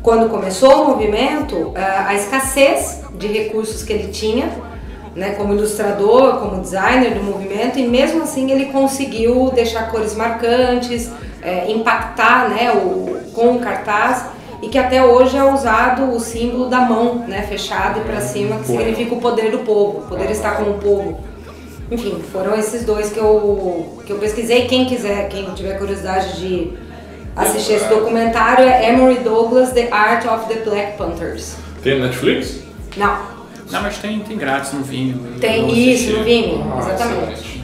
Quando 0.03 0.29
começou 0.29 0.83
o 0.83 0.89
movimento, 0.91 1.73
ah, 1.77 2.07
a 2.09 2.15
escassez 2.15 3.03
de 3.15 3.29
recursos 3.29 3.83
que 3.85 3.93
ele 3.93 4.09
tinha, 4.09 4.51
né, 5.15 5.35
como 5.37 5.53
ilustrador, 5.53 6.39
como 6.39 6.61
designer 6.61 7.15
do 7.15 7.23
movimento, 7.23 7.79
e 7.79 7.87
mesmo 7.87 8.23
assim 8.23 8.51
ele 8.51 8.67
conseguiu 8.67 9.51
deixar 9.55 9.91
cores 9.91 10.15
marcantes, 10.15 11.11
eh, 11.43 11.67
impactar 11.69 12.49
né, 12.49 12.73
o, 12.73 13.21
com 13.35 13.57
o 13.57 13.59
cartaz, 13.61 14.25
e 14.63 14.69
que 14.69 14.79
até 14.79 15.05
hoje 15.05 15.37
é 15.37 15.45
usado 15.45 16.15
o 16.15 16.21
símbolo 16.21 16.69
da 16.69 16.81
mão 16.81 17.25
né, 17.27 17.43
fechada 17.43 17.99
e 17.99 18.03
para 18.05 18.21
cima, 18.21 18.57
que 18.59 18.67
significa 18.67 19.15
o 19.15 19.21
poder 19.21 19.51
do 19.51 19.59
povo, 19.61 19.99
o 19.99 20.03
poder 20.09 20.31
estar 20.31 20.53
com 20.57 20.71
o 20.71 20.75
povo. 20.75 21.21
Enfim, 21.91 22.23
foram 22.33 22.55
esses 22.55 22.85
dois 22.85 23.11
que 23.11 23.19
eu, 23.19 24.03
que 24.07 24.13
eu 24.13 24.19
pesquisei. 24.19 24.67
Quem 24.67 24.87
quiser, 24.87 25.29
quem 25.29 25.45
tiver 25.51 25.77
curiosidade 25.79 26.41
de 26.41 26.73
assistir 27.37 27.75
esse 27.75 27.89
documentário 27.89 28.65
é 28.65 28.89
Emory 28.91 29.17
Douglas, 29.17 29.73
The 29.73 29.89
Art 29.91 30.25
of 30.27 30.47
the 30.47 30.61
Black 30.61 30.97
Panthers. 30.97 31.57
Tem 31.83 32.01
Netflix? 32.01 32.61
Não, 32.97 33.19
Não, 33.71 33.83
mas 33.83 33.99
tem, 33.99 34.21
tem 34.21 34.37
grátis 34.39 34.73
no 34.73 34.83
Vimeo. 34.83 35.19
tem 35.41 35.93
isso 35.93 36.13
no 36.17 36.25
Vimeo, 36.25 36.63
Ah, 36.73 36.79
exatamente. 36.79 37.63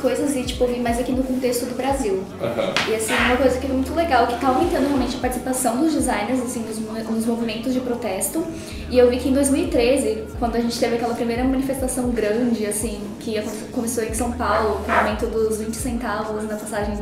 Coisas 0.00 0.34
e, 0.34 0.42
tipo, 0.42 0.66
vi 0.66 0.80
mais 0.80 0.98
aqui 0.98 1.12
no 1.12 1.22
contexto 1.22 1.66
do 1.66 1.74
Brasil. 1.76 2.22
Aham. 2.40 2.72
E 2.88 2.94
assim, 2.94 3.12
uma 3.14 3.36
coisa 3.36 3.58
que 3.58 3.66
é 3.66 3.70
muito 3.70 3.94
legal, 3.94 4.26
que 4.26 4.40
tá 4.40 4.48
aumentando 4.48 4.86
realmente 4.88 5.16
a 5.16 5.20
participação 5.20 5.76
dos 5.80 5.92
designers, 5.92 6.40
assim, 6.40 6.60
nos, 6.60 6.78
nos 7.08 7.26
movimentos 7.26 7.72
de 7.72 7.80
protesto. 7.80 8.44
E 8.90 8.98
eu 8.98 9.08
vi 9.10 9.18
que 9.18 9.28
em 9.28 9.32
2013, 9.32 10.24
quando 10.38 10.56
a 10.56 10.60
gente 10.60 10.78
teve 10.78 10.96
aquela 10.96 11.14
primeira 11.14 11.44
manifestação 11.44 12.10
grande, 12.10 12.66
assim, 12.66 13.00
que 13.20 13.40
começou 13.72 14.02
em 14.02 14.14
São 14.14 14.32
Paulo, 14.32 14.80
com 14.84 14.90
o 14.90 14.94
aumento 14.94 15.26
dos 15.26 15.58
20 15.58 15.74
centavos 15.74 16.42
na 16.48 16.56
passagem 16.56 16.94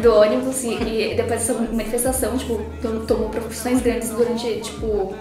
do 0.00 0.14
ônibus, 0.14 0.62
e, 0.64 0.68
e 0.74 1.14
depois 1.16 1.40
dessa 1.40 1.54
manifestação, 1.54 2.36
tipo, 2.36 2.60
to- 2.80 3.04
tomou 3.08 3.28
proporções 3.28 3.80
grandes 3.80 4.10
durante, 4.10 4.60
tipo, 4.60 5.14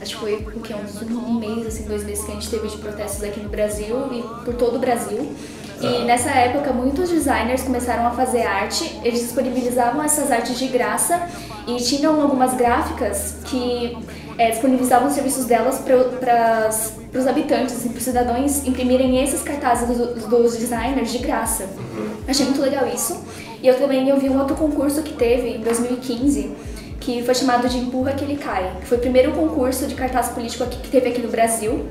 acho 0.00 0.14
que 0.14 0.20
foi 0.20 0.34
o 0.54 0.60
que, 0.60 0.72
uns 0.74 1.02
um 1.02 1.34
mês, 1.40 1.66
assim, 1.66 1.84
dois 1.84 2.04
meses 2.04 2.24
que 2.24 2.30
a 2.30 2.34
gente 2.34 2.48
teve 2.48 2.68
de 2.68 2.76
protestos 2.78 3.22
aqui 3.24 3.40
no 3.40 3.48
Brasil 3.48 3.96
e 4.12 4.44
por 4.44 4.54
todo 4.54 4.76
o 4.76 4.78
Brasil. 4.78 5.32
E 5.80 6.04
nessa 6.04 6.30
época, 6.30 6.72
muitos 6.72 7.08
designers 7.08 7.62
começaram 7.62 8.06
a 8.06 8.10
fazer 8.10 8.42
arte, 8.42 8.98
eles 9.04 9.20
disponibilizavam 9.20 10.02
essas 10.02 10.30
artes 10.32 10.58
de 10.58 10.66
graça 10.66 11.28
e 11.66 11.76
tinham 11.76 12.20
algumas 12.20 12.54
gráficas 12.54 13.36
que 13.44 13.96
é, 14.36 14.50
disponibilizavam 14.50 15.08
os 15.08 15.14
serviços 15.14 15.44
delas 15.44 15.78
para 15.78 16.68
os 17.18 17.26
habitantes, 17.26 17.76
assim, 17.76 17.90
para 17.90 17.98
os 17.98 18.04
cidadãos 18.04 18.66
imprimirem 18.66 19.22
esses 19.22 19.42
cartazes 19.42 19.96
dos, 19.96 20.24
dos 20.24 20.56
designers 20.56 21.12
de 21.12 21.18
graça. 21.18 21.68
Achei 22.26 22.46
muito 22.46 22.60
legal 22.60 22.86
isso. 22.86 23.22
E 23.62 23.66
eu 23.66 23.78
também 23.78 24.08
eu 24.08 24.18
vi 24.18 24.28
um 24.28 24.38
outro 24.38 24.56
concurso 24.56 25.02
que 25.02 25.12
teve 25.12 25.56
em 25.56 25.60
2015 25.60 26.56
que 27.08 27.22
foi 27.22 27.34
chamado 27.34 27.66
de 27.70 27.78
Empurra 27.78 28.12
que 28.12 28.22
ele 28.22 28.36
cai, 28.36 28.70
foi 28.82 28.98
o 28.98 29.00
primeiro 29.00 29.32
concurso 29.32 29.86
de 29.86 29.94
cartaz 29.94 30.28
político 30.28 30.62
aqui, 30.64 30.76
que 30.76 30.90
teve 30.90 31.08
aqui 31.08 31.22
no 31.22 31.28
Brasil. 31.28 31.86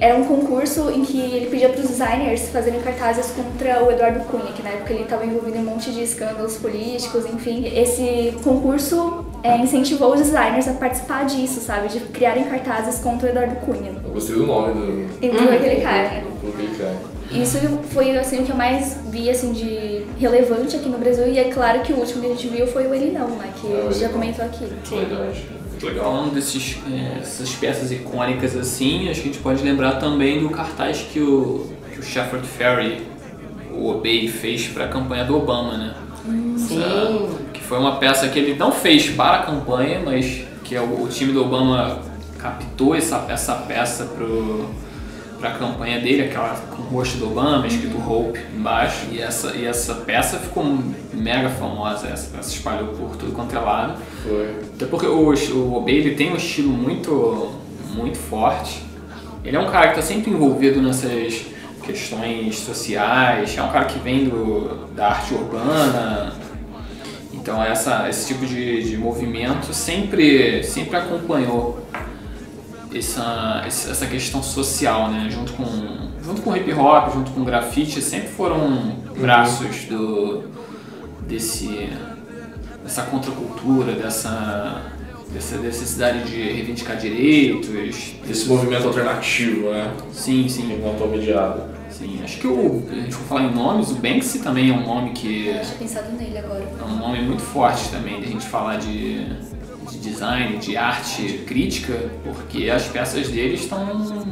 Era 0.00 0.16
um 0.16 0.24
concurso 0.24 0.90
em 0.90 1.04
que 1.04 1.20
ele 1.20 1.48
pedia 1.50 1.68
para 1.68 1.82
os 1.82 1.88
designers 1.88 2.48
fazerem 2.48 2.80
cartazes 2.80 3.32
contra 3.32 3.84
o 3.84 3.90
Eduardo 3.90 4.20
Cunha, 4.20 4.50
que 4.56 4.62
na 4.62 4.70
época 4.70 4.94
ele 4.94 5.02
estava 5.02 5.26
envolvido 5.26 5.58
em 5.58 5.60
um 5.60 5.64
monte 5.64 5.90
de 5.90 6.02
escândalos 6.02 6.56
políticos, 6.56 7.26
enfim. 7.26 7.66
Esse 7.66 8.34
concurso 8.42 9.26
é, 9.42 9.58
incentivou 9.58 10.14
os 10.14 10.20
designers 10.20 10.66
a 10.66 10.72
participar 10.72 11.26
disso, 11.26 11.60
sabe, 11.60 11.88
de 11.88 12.00
criarem 12.00 12.44
cartazes 12.44 12.98
contra 12.98 13.26
o 13.26 13.30
Eduardo 13.30 13.56
Cunha. 13.56 13.92
Eu 14.02 14.10
gostei 14.10 14.36
do 14.36 14.46
nome 14.46 14.72
do. 14.72 15.26
Empurra 15.26 15.58
que 15.58 15.66
ele 15.66 15.82
cai. 15.82 16.24
Isso 17.34 17.58
foi 17.90 18.16
assim 18.16 18.40
o 18.40 18.44
que 18.44 18.50
eu 18.50 18.56
mais 18.56 18.98
vi 19.10 19.30
assim 19.30 19.52
de 19.52 20.04
relevante 20.18 20.76
aqui 20.76 20.88
no 20.88 20.98
Brasil 20.98 21.26
e 21.28 21.38
é 21.38 21.44
claro 21.44 21.80
que 21.80 21.92
o 21.92 21.96
último 21.96 22.20
que 22.20 22.26
a 22.26 22.30
gente 22.30 22.48
viu 22.48 22.66
foi 22.66 22.86
o 22.86 22.94
Ele 22.94 23.10
Não, 23.10 23.28
né, 23.30 23.52
que 23.60 23.66
Ah, 23.66 23.84
o 23.84 23.88
a 23.88 23.92
gente 23.92 24.00
já 24.00 24.08
comentou 24.08 24.44
aqui. 24.44 24.64
Verdade. 24.64 25.46
Muito 25.70 25.86
legal. 25.86 26.04
Falando 26.04 26.34
desses, 26.34 26.76
é, 26.90 27.18
dessas 27.18 27.50
peças 27.54 27.90
icônicas 27.90 28.56
assim, 28.56 29.08
acho 29.08 29.20
que 29.22 29.28
a 29.28 29.32
gente 29.32 29.42
pode 29.42 29.62
lembrar 29.62 29.92
também 29.98 30.40
do 30.40 30.50
cartaz 30.50 31.00
que 31.12 31.20
o, 31.20 31.66
que 31.92 31.98
o 32.00 32.02
Shepard 32.02 32.46
Fairey, 32.46 33.02
o 33.72 33.88
Obey, 33.88 34.28
fez 34.28 34.68
para 34.68 34.84
a 34.84 34.88
campanha 34.88 35.24
do 35.24 35.36
Obama, 35.36 35.76
né? 35.76 35.94
Sim. 36.56 36.80
Que 37.52 37.60
foi 37.60 37.78
uma 37.78 37.96
peça 37.96 38.28
que 38.28 38.38
ele 38.38 38.54
não 38.54 38.70
fez 38.70 39.10
para 39.10 39.38
a 39.38 39.42
campanha, 39.42 40.00
mas 40.04 40.44
que 40.62 40.76
é 40.76 40.80
o, 40.80 41.02
o 41.02 41.08
time 41.08 41.32
do 41.32 41.42
Obama 41.42 42.00
captou 42.38 42.94
essa, 42.94 43.26
essa 43.28 43.54
peça 43.54 44.08
para 45.42 45.50
a 45.50 45.58
campanha 45.58 45.98
dele, 45.98 46.22
aquela 46.22 46.54
com 46.70 46.82
o 46.82 46.86
rosto 46.86 47.18
do 47.18 47.26
Obama, 47.26 47.66
escrito 47.66 47.98
Hope 47.98 48.38
embaixo. 48.56 49.08
E 49.10 49.20
essa, 49.20 49.56
e 49.56 49.66
essa 49.66 49.96
peça 49.96 50.38
ficou 50.38 50.64
mega 51.12 51.48
famosa, 51.48 52.06
essa 52.06 52.30
peça 52.30 52.48
se 52.48 52.56
espalhou 52.58 52.88
por 52.90 53.16
tudo 53.16 53.32
quanto 53.32 53.56
é 53.56 53.58
lado. 53.58 54.00
Foi. 54.22 54.54
Até 54.76 54.86
porque 54.86 55.06
o, 55.06 55.32
o 55.32 55.74
Obey 55.74 55.96
ele 55.96 56.14
tem 56.14 56.32
um 56.32 56.36
estilo 56.36 56.68
muito, 56.68 57.50
muito 57.92 58.16
forte. 58.16 58.84
Ele 59.44 59.56
é 59.56 59.60
um 59.60 59.68
cara 59.68 59.88
que 59.88 59.98
está 59.98 60.02
sempre 60.02 60.30
envolvido 60.30 60.80
nessas 60.80 61.46
questões 61.82 62.60
sociais, 62.60 63.58
é 63.58 63.62
um 63.62 63.72
cara 63.72 63.86
que 63.86 63.98
vem 63.98 64.26
do, 64.26 64.86
da 64.94 65.08
arte 65.08 65.34
urbana. 65.34 66.34
Então 67.32 67.60
essa, 67.60 68.08
esse 68.08 68.28
tipo 68.28 68.46
de, 68.46 68.88
de 68.88 68.96
movimento 68.96 69.74
sempre, 69.74 70.62
sempre 70.62 70.96
acompanhou 70.96 71.84
essa, 72.94 73.62
essa 73.66 74.06
questão 74.06 74.42
social, 74.42 75.10
né? 75.10 75.28
Junto 75.30 75.52
com, 75.52 75.64
junto 76.24 76.42
com 76.42 76.56
hip 76.56 76.72
hop, 76.72 77.12
junto 77.14 77.30
com 77.32 77.44
grafite, 77.44 78.00
sempre 78.02 78.28
foram 78.28 78.96
braços 79.18 79.84
do, 79.84 80.44
desse, 81.26 81.88
dessa 82.82 83.02
contracultura, 83.02 83.92
dessa, 83.92 84.82
dessa 85.32 85.56
necessidade 85.58 86.24
de 86.30 86.42
reivindicar 86.42 86.96
direitos. 86.96 87.70
Esse 88.28 88.46
movimento 88.48 88.86
alternativo, 88.86 89.70
né? 89.70 89.92
Sim, 90.12 90.44
Que 90.44 90.50
sim, 90.50 90.80
não 90.82 90.94
tô 90.94 91.06
mediado. 91.06 91.62
sim. 91.90 92.20
Acho 92.22 92.38
que 92.38 92.46
o, 92.46 92.82
a 92.90 92.94
gente 92.94 93.14
for 93.14 93.24
falar 93.26 93.42
em 93.44 93.54
nomes, 93.54 93.90
o 93.90 93.94
Banksy 93.94 94.40
também 94.40 94.70
é 94.70 94.72
um 94.72 94.86
nome 94.86 95.10
que 95.12 95.48
Eu 95.48 95.60
tinha 95.62 95.78
pensado 95.78 96.12
nele 96.12 96.38
agora. 96.38 96.62
é 96.80 96.84
um 96.84 96.96
nome 96.96 97.22
muito 97.22 97.42
forte 97.42 97.88
também 97.90 98.20
de 98.20 98.26
a 98.26 98.28
gente 98.30 98.46
falar 98.46 98.76
de 98.76 99.26
design, 100.02 100.58
de 100.58 100.76
arte 100.76 101.44
crítica, 101.46 102.10
porque 102.24 102.68
as 102.68 102.84
peças 102.88 103.28
dele 103.28 103.54
estão, 103.54 104.26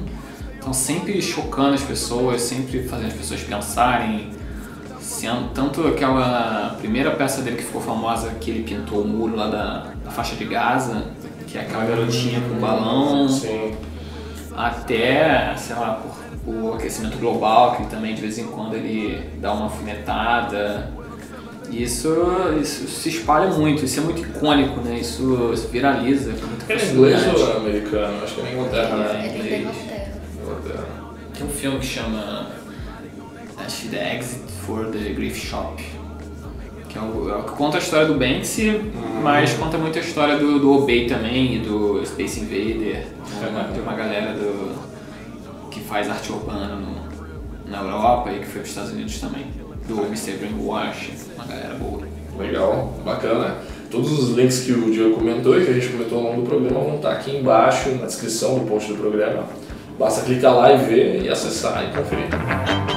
estão 0.55 0.73
sempre 0.73 1.23
chocando 1.23 1.75
as 1.75 1.83
pessoas, 1.83 2.43
sempre 2.43 2.83
fazendo 2.89 3.07
as 3.09 3.15
pessoas 3.15 3.41
pensarem. 3.43 4.39
Tanto 5.55 5.87
aquela 5.87 6.77
primeira 6.79 7.11
peça 7.11 7.43
dele 7.43 7.57
que 7.57 7.65
ficou 7.65 7.83
famosa, 7.83 8.31
que 8.41 8.51
ele 8.51 8.63
pintou 8.63 9.03
o 9.03 9.07
muro 9.07 9.37
lá 9.37 9.49
da, 9.49 9.93
da 10.03 10.11
faixa 10.11 10.35
de 10.35 10.47
Gaza, 10.47 11.05
que 11.47 11.59
é 11.59 11.63
aquela 11.63 11.85
garotinha 11.85 12.41
com 12.41 12.55
balão, 12.59 13.29
Sim. 13.29 13.75
até, 14.57 15.55
sei 15.57 15.77
lá, 15.77 16.01
por, 16.01 16.53
por 16.53 16.77
aquecimento 16.77 17.19
global, 17.19 17.77
que 17.77 17.87
também 17.87 18.15
de 18.15 18.23
vez 18.23 18.39
em 18.39 18.47
quando 18.47 18.75
ele 18.77 19.31
dá 19.41 19.53
uma 19.53 19.65
alfinetada. 19.65 20.91
Isso, 21.71 22.09
isso 22.61 22.89
se 22.89 23.09
espalha 23.09 23.51
muito, 23.51 23.85
isso 23.85 24.01
é 24.01 24.03
muito 24.03 24.23
icônico, 24.23 24.81
né? 24.81 24.99
Isso, 24.99 25.51
isso 25.55 25.69
viraliza 25.69 26.33
com 26.33 26.73
é 26.73 26.85
inglês 26.85 27.27
ou 27.27 27.57
americano? 27.57 28.25
Acho 28.25 28.35
que 28.35 28.41
é 28.41 28.53
Inglaterra, 28.53 28.97
né? 28.97 29.23
É 29.23 29.39
inglês. 29.39 29.77
Inglaterra. 30.43 30.89
Tem 31.37 31.47
um 31.47 31.51
filme 31.51 31.79
que 31.79 31.87
chama 31.87 32.51
acho 33.57 33.89
The 33.89 34.17
Exit 34.17 34.51
for 34.67 34.87
the 34.87 34.99
Grief 35.13 35.37
Shop, 35.37 35.83
que 36.89 36.99
é 36.99 37.01
o, 37.01 37.31
é 37.31 37.37
o 37.37 37.45
que 37.45 37.53
conta 37.53 37.79
a 37.79 37.81
história 37.81 38.07
do 38.07 38.15
Banksy, 38.15 38.93
mas 39.23 39.55
conta 39.55 39.79
muito 39.79 39.99
a 39.99 40.03
história 40.03 40.39
do, 40.39 40.59
do 40.59 40.73
Obey 40.73 41.07
também 41.07 41.57
e 41.57 41.59
do 41.61 42.05
Space 42.05 42.41
Invader. 42.41 43.07
Tem 43.39 43.49
uma, 43.49 43.65
tem 43.65 43.83
uma 43.83 43.95
galera 43.95 44.33
do, 44.33 44.77
que 45.71 45.81
faz 45.81 46.11
arte 46.11 46.33
urbana 46.33 46.75
no, 46.75 47.71
na 47.71 47.81
Europa 47.81 48.33
e 48.33 48.41
que 48.41 48.47
foi 48.47 48.55
para 48.55 48.63
os 48.63 48.69
Estados 48.69 48.91
Unidos 48.91 49.21
também. 49.21 49.47
Do 49.87 50.07
Mr. 50.07 50.33
Brainwash, 50.33 51.13
uma 51.35 51.45
galera 51.45 51.75
boa. 51.75 52.03
Legal, 52.39 52.95
bacana. 53.05 53.57
Todos 53.91 54.13
os 54.13 54.37
links 54.37 54.61
que 54.61 54.73
o 54.73 54.91
Diego 54.91 55.17
comentou 55.17 55.61
e 55.61 55.65
que 55.65 55.71
a 55.71 55.75
gente 55.75 55.89
comentou 55.89 56.19
ao 56.19 56.25
longo 56.25 56.43
do 56.43 56.49
programa 56.49 56.81
vão 56.81 56.97
estar 56.97 57.13
aqui 57.13 57.37
embaixo 57.37 57.91
na 57.97 58.07
descrição 58.07 58.59
do 58.59 58.67
post 58.67 58.93
do 58.93 58.99
programa. 58.99 59.45
Basta 59.99 60.25
clicar 60.25 60.55
lá 60.55 60.73
e 60.73 60.79
ver 60.79 61.23
e 61.25 61.29
acessar 61.29 61.85
e 61.85 61.97
conferir. 61.97 62.90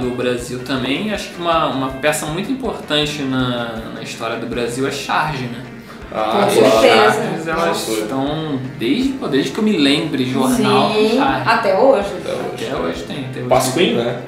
Do 0.00 0.10
Brasil 0.16 0.60
também. 0.64 1.12
Acho 1.12 1.30
que 1.30 1.40
uma, 1.40 1.66
uma 1.66 1.88
peça 1.90 2.26
muito 2.26 2.50
importante 2.50 3.22
na, 3.22 3.92
na 3.94 4.02
história 4.02 4.36
do 4.38 4.46
Brasil 4.46 4.86
é 4.86 4.90
Charge, 4.90 5.44
né? 5.44 5.62
Ah, 6.10 6.44
Com 6.46 6.50
certeza. 6.50 7.12
Charges, 7.12 7.46
elas 7.48 7.66
Nossa. 7.66 7.92
estão 7.92 8.60
desde, 8.78 9.08
pô, 9.14 9.28
desde 9.28 9.50
que 9.50 9.58
eu 9.58 9.64
me 9.64 9.76
lembre, 9.76 10.24
jornal 10.24 10.90
Sim, 10.92 11.18
até 11.46 11.78
hoje. 11.78 12.08
Até 12.18 12.34
hoje. 12.34 12.64
Até 12.64 12.76
hoje 12.76 13.02
tem. 13.02 13.24
Até 13.26 13.40
hoje 13.40 13.48
Pasquim, 13.48 13.92
né? 13.94 14.22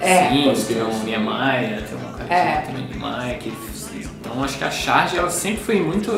É. 0.00 0.28
Sim, 0.28 0.42
Pode 0.44 0.64
tem 0.64 0.76
ser. 0.76 0.82
o 0.82 1.04
Niemeyer, 1.04 1.82
tem 1.82 1.98
uma 1.98 2.12
cara 2.16 2.34
É. 2.34 2.56
também 2.66 2.86
Niemeyer, 2.86 3.38
que 3.38 3.52
então 4.20 4.42
acho 4.42 4.58
que 4.58 4.64
a 4.64 4.70
charge 4.70 5.16
ela 5.16 5.30
sempre 5.30 5.62
foi 5.62 5.80
muito. 5.80 6.10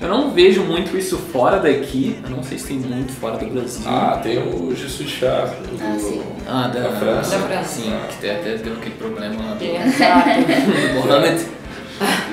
Eu 0.00 0.08
não 0.08 0.30
vejo 0.30 0.62
muito 0.62 0.96
isso 0.96 1.18
fora 1.18 1.58
daqui. 1.58 2.18
Eu 2.24 2.30
não 2.30 2.42
sei 2.42 2.58
se 2.58 2.68
tem 2.68 2.78
muito 2.78 3.12
fora 3.12 3.36
do 3.36 3.46
Brasil. 3.46 3.82
Ah, 3.86 4.18
tem 4.22 4.38
o 4.38 4.74
Jesus 4.74 5.10
Char, 5.10 5.46
do, 5.46 5.76
Ah, 5.78 5.98
sim. 5.98 6.22
Ah, 6.48 6.68
da, 6.68 6.80
da 6.80 6.92
França. 6.92 7.38
Da 7.38 7.46
França. 7.46 7.68
Sim, 7.68 7.92
que 8.08 8.14
até, 8.26 8.36
até 8.36 8.56
deu 8.56 8.72
aquele 8.74 8.94
problema 8.94 9.34
lá 9.44 9.54
do, 9.54 9.64
Exato. 9.64 10.30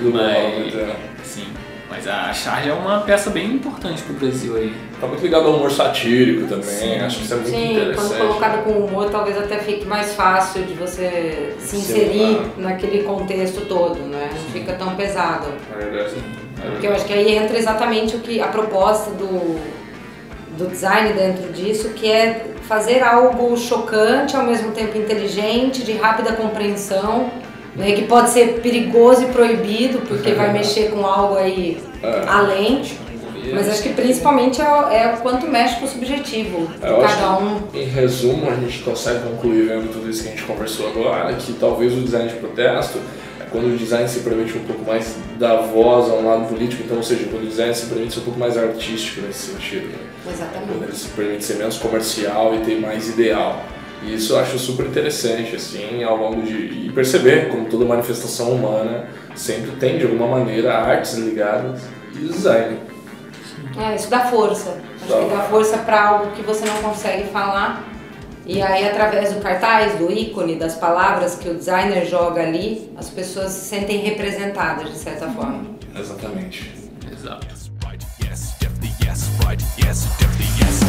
do 0.01 0.11
Mohammed, 0.11 0.77
é. 0.77 0.95
Sim. 1.23 1.47
Mas 1.89 2.07
a 2.07 2.31
charge 2.33 2.69
é 2.69 2.73
uma 2.73 3.01
peça 3.01 3.29
bem 3.29 3.53
importante 3.55 4.01
pro 4.03 4.13
Brasil 4.13 4.55
aí. 4.55 4.73
Tá 4.99 5.07
muito 5.07 5.21
ligado 5.21 5.47
ao 5.47 5.55
humor 5.55 5.71
satírico 5.71 6.47
também, 6.47 6.63
Sim. 6.63 6.99
acho 6.99 7.17
que 7.17 7.23
isso 7.25 7.33
é 7.33 7.37
muito 7.37 7.49
Sim, 7.49 7.71
interessante. 7.73 8.07
quando 8.07 8.17
colocado 8.27 8.63
com 8.63 8.71
humor, 8.71 9.09
talvez 9.09 9.37
até 9.37 9.57
fique 9.57 9.85
mais 9.85 10.13
fácil 10.13 10.63
de 10.63 10.73
você 10.73 11.53
se 11.59 11.75
Sim, 11.75 11.77
inserir 11.79 12.35
claro. 12.35 12.51
naquele 12.57 13.03
contexto 13.03 13.61
todo, 13.65 13.99
né? 13.99 14.29
Não 14.31 14.51
fica 14.51 14.73
tão 14.73 14.95
pesado. 14.95 15.47
É 15.73 15.77
verdade. 15.77 16.15
Porque 16.61 16.87
eu 16.87 16.93
acho 16.93 17.05
que 17.05 17.13
aí 17.13 17.35
entra 17.35 17.57
exatamente 17.57 18.15
o 18.15 18.19
que 18.19 18.41
a 18.41 18.47
proposta 18.47 19.11
do, 19.11 19.59
do 20.57 20.67
design 20.67 21.13
dentro 21.13 21.51
disso, 21.53 21.89
que 21.89 22.09
é 22.11 22.47
fazer 22.63 23.01
algo 23.03 23.55
chocante, 23.55 24.35
ao 24.35 24.43
mesmo 24.43 24.71
tempo 24.71 24.97
inteligente, 24.97 25.83
de 25.83 25.93
rápida 25.93 26.33
compreensão, 26.33 27.29
né, 27.75 27.91
que 27.93 28.03
pode 28.03 28.29
ser 28.31 28.59
perigoso 28.61 29.23
e 29.23 29.27
proibido, 29.27 29.99
porque 30.07 30.31
vai 30.31 30.51
mexer 30.53 30.89
com 30.91 31.05
algo 31.05 31.35
aí 31.37 31.77
É. 32.03 32.23
além. 32.27 32.81
Mas 33.53 33.69
acho 33.69 33.81
que 33.81 33.89
principalmente 33.93 34.61
é, 34.61 34.65
o- 34.65 34.89
é 34.89 35.13
o 35.13 35.17
quanto 35.21 35.47
mexe 35.47 35.79
com 35.79 35.85
o 35.85 35.87
subjetivo 35.87 36.67
de 36.67 36.85
É, 36.85 36.89
acho 36.89 37.15
cada 37.17 37.37
um. 37.39 37.59
Em 37.73 37.85
resumo, 37.85 38.49
a 38.51 38.55
gente 38.55 38.79
consegue 38.79 39.19
concluir 39.21 39.67
vendo 39.69 39.89
tudo 39.93 40.09
isso 40.09 40.23
que 40.23 40.27
a 40.27 40.31
gente 40.31 40.43
conversou 40.43 40.89
agora, 40.89 41.33
que 41.35 41.53
talvez 41.53 41.93
o 41.93 42.01
design 42.01 42.27
de 42.27 42.35
protesto 42.35 42.99
quando 43.51 43.73
o 43.73 43.77
design 43.77 44.07
se 44.07 44.19
permite 44.19 44.57
um 44.57 44.63
pouco 44.63 44.83
mais 44.85 45.15
dar 45.37 45.57
voz 45.57 46.09
a 46.09 46.13
um 46.13 46.27
lado 46.27 46.45
político, 46.47 46.83
então, 46.83 46.97
ou 46.97 47.03
seja, 47.03 47.25
quando 47.29 47.43
o 47.43 47.47
design 47.47 47.73
se 47.73 47.85
permite 47.87 48.13
ser 48.13 48.19
um 48.19 48.23
pouco 48.23 48.39
mais 48.39 48.57
artístico 48.57 49.21
nesse 49.21 49.51
sentido. 49.51 49.87
né? 49.87 49.97
Quando 50.23 50.35
Exatamente. 50.35 50.83
ele 50.83 50.95
se 50.95 51.07
permite 51.09 51.45
ser 51.45 51.53
menos 51.55 51.77
comercial 51.77 52.55
e 52.55 52.59
ter 52.59 52.79
mais 52.79 53.07
ideal. 53.09 53.63
E 54.03 54.13
isso 54.13 54.33
eu 54.33 54.39
acho 54.39 54.59
super 54.59 54.85
interessante, 54.85 55.55
assim, 55.55 56.03
ao 56.03 56.17
longo 56.17 56.41
de... 56.43 56.53
E 56.53 56.91
perceber 56.93 57.49
como 57.49 57.65
toda 57.65 57.83
manifestação 57.85 58.51
humana 58.51 59.07
sempre 59.35 59.71
tem, 59.71 59.97
de 59.97 60.03
alguma 60.05 60.27
maneira, 60.27 60.75
artes 60.77 61.13
ligadas 61.15 61.81
e 62.13 62.19
design. 62.19 62.77
É, 63.79 63.95
isso 63.95 64.09
dá 64.09 64.21
força. 64.27 64.77
Acho 65.01 65.11
Dá. 65.13 65.23
que 65.23 65.29
dá 65.35 65.41
força 65.43 65.77
para 65.79 66.01
algo 66.09 66.31
que 66.31 66.41
você 66.41 66.65
não 66.65 66.77
consegue 66.81 67.27
falar. 67.29 67.83
E 68.49 68.61
aí, 68.61 68.87
através 68.87 69.33
do 69.33 69.41
cartaz, 69.41 69.99
do 69.99 70.09
ícone, 70.09 70.55
das 70.55 70.75
palavras 70.75 71.35
que 71.35 71.49
o 71.49 71.53
designer 71.53 72.05
joga 72.05 72.41
ali, 72.41 72.89
as 72.95 73.09
pessoas 73.09 73.51
se 73.51 73.65
sentem 73.65 73.97
representadas 73.97 74.89
de 74.89 74.97
certa 74.97 75.27
forma. 75.27 75.65
Exatamente. 75.93 76.71
Exato. 77.11 77.45
Right, 77.85 78.05
yes, 78.23 78.53
definitely 78.57 78.93
yes, 79.05 79.29
right, 79.45 79.61
yes, 79.85 80.07
definitely 80.17 80.47
yes. 80.61 80.79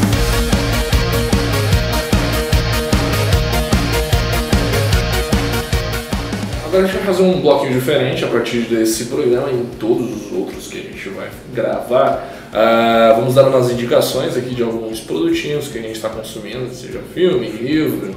Agora 6.64 6.84
a 6.84 6.86
gente 6.86 6.96
vai 6.98 7.06
fazer 7.06 7.22
um 7.24 7.40
bloquinho 7.40 7.72
diferente 7.72 8.24
a 8.24 8.28
partir 8.28 8.60
desse 8.68 9.06
programa 9.06 9.50
e 9.50 9.54
em 9.54 9.66
todos 9.80 10.26
os 10.26 10.32
outros 10.32 10.68
que 10.68 10.78
a 10.78 10.82
gente 10.82 11.08
vai 11.08 11.28
gravar. 11.52 12.37
Ah, 12.52 13.14
vamos 13.16 13.34
dar 13.34 13.46
umas 13.48 13.70
indicações 13.70 14.36
aqui 14.36 14.54
de 14.54 14.62
alguns 14.62 15.00
produtinhos 15.00 15.68
que 15.68 15.78
a 15.78 15.82
gente 15.82 15.96
está 15.96 16.08
consumindo, 16.08 16.72
seja 16.74 17.00
filme, 17.14 17.48
livro. 17.48 18.14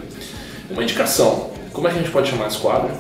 Uma 0.70 0.84
indicação. 0.84 1.52
Como 1.74 1.88
é 1.88 1.92
que 1.92 1.98
a 1.98 2.02
gente 2.02 2.12
pode 2.12 2.30
chamar 2.30 2.48
esse 2.48 2.58
quadro? 2.58 2.92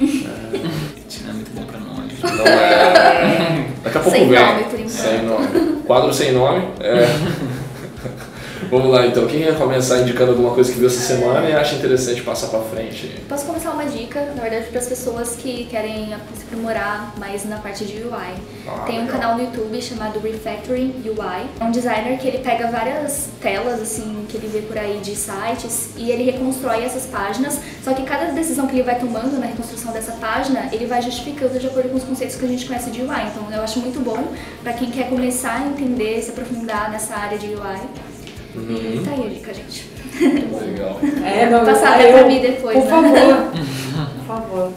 Isso 0.00 1.24
não 1.24 1.30
é 1.30 1.32
muito 1.34 1.50
bom 1.54 1.64
pra 1.64 1.78
nome. 1.78 2.12
Não 2.22 2.46
é... 2.46 3.66
Daqui 3.84 3.98
a 3.98 4.00
pouco 4.00 4.16
Sem 4.18 4.28
vem. 4.28 4.38
nome, 4.38 4.64
por 4.64 4.78
enquanto. 4.80 4.90
Sem 4.90 5.22
nome. 5.22 5.82
Quadro 5.86 6.14
sem 6.14 6.32
nome. 6.32 6.64
É. 6.80 7.06
Vamos 8.72 8.90
lá 8.90 9.06
então. 9.06 9.26
Quem 9.26 9.40
quer 9.42 9.58
começar 9.58 9.98
indicando 10.00 10.30
alguma 10.30 10.54
coisa 10.54 10.72
que 10.72 10.78
viu 10.78 10.88
essa 10.88 10.98
semana 10.98 11.46
e 11.46 11.52
acha 11.52 11.74
interessante 11.74 12.22
passar 12.22 12.46
pra 12.46 12.60
frente? 12.60 13.06
Posso 13.28 13.44
começar 13.44 13.70
uma 13.72 13.84
dica, 13.84 14.32
na 14.34 14.40
verdade, 14.40 14.68
para 14.68 14.80
as 14.80 14.86
pessoas 14.86 15.36
que 15.36 15.66
querem 15.66 16.06
se 16.34 16.44
aprimorar 16.44 17.12
mais 17.18 17.44
na 17.44 17.58
parte 17.58 17.84
de 17.84 17.98
UI. 18.02 18.34
Ah, 18.66 18.84
Tem 18.86 18.98
um 18.98 19.02
legal. 19.04 19.20
canal 19.20 19.36
no 19.36 19.44
YouTube 19.44 19.82
chamado 19.82 20.18
Refactoring 20.20 21.02
UI. 21.04 21.46
É 21.60 21.64
um 21.64 21.70
designer 21.70 22.18
que 22.18 22.26
ele 22.26 22.38
pega 22.38 22.68
várias 22.68 23.28
telas 23.42 23.78
assim 23.78 24.24
que 24.26 24.38
ele 24.38 24.48
vê 24.48 24.62
por 24.62 24.78
aí 24.78 25.00
de 25.02 25.14
sites 25.16 25.90
e 25.94 26.10
ele 26.10 26.22
reconstrói 26.24 26.82
essas 26.82 27.04
páginas. 27.04 27.60
Só 27.84 27.92
que 27.92 28.04
cada 28.04 28.32
decisão 28.32 28.66
que 28.66 28.72
ele 28.76 28.84
vai 28.84 28.98
tomando 28.98 29.38
na 29.38 29.44
reconstrução 29.44 29.92
dessa 29.92 30.12
página, 30.12 30.70
ele 30.72 30.86
vai 30.86 31.02
justificando 31.02 31.58
de 31.58 31.66
acordo 31.66 31.90
com 31.90 31.96
os 31.98 32.04
conceitos 32.04 32.36
que 32.36 32.44
a 32.46 32.48
gente 32.48 32.64
conhece 32.64 32.88
de 32.90 33.02
UI. 33.02 33.22
Então 33.30 33.52
eu 33.54 33.62
acho 33.62 33.80
muito 33.80 34.00
bom 34.00 34.32
para 34.62 34.72
quem 34.72 34.90
quer 34.90 35.10
começar 35.10 35.60
a 35.60 35.66
entender, 35.66 36.22
se 36.22 36.30
aprofundar 36.30 36.90
nessa 36.90 37.14
área 37.14 37.36
de 37.36 37.48
UI. 37.48 37.78
E 38.54 39.00
tá 39.04 39.10
aí 39.12 39.26
a 39.26 39.28
dica, 39.30 39.54
gente. 39.54 39.88
Legal. 40.20 41.00
É, 41.24 41.48
não, 41.50 41.64
Passar 41.64 42.00
eu- 42.02 42.12
pra 42.12 42.26
mim 42.26 42.40
depois, 42.40 42.76
Por 42.84 42.84
né? 42.84 43.10
favor. 43.10 43.52
por 44.18 44.26
favor. 44.26 44.72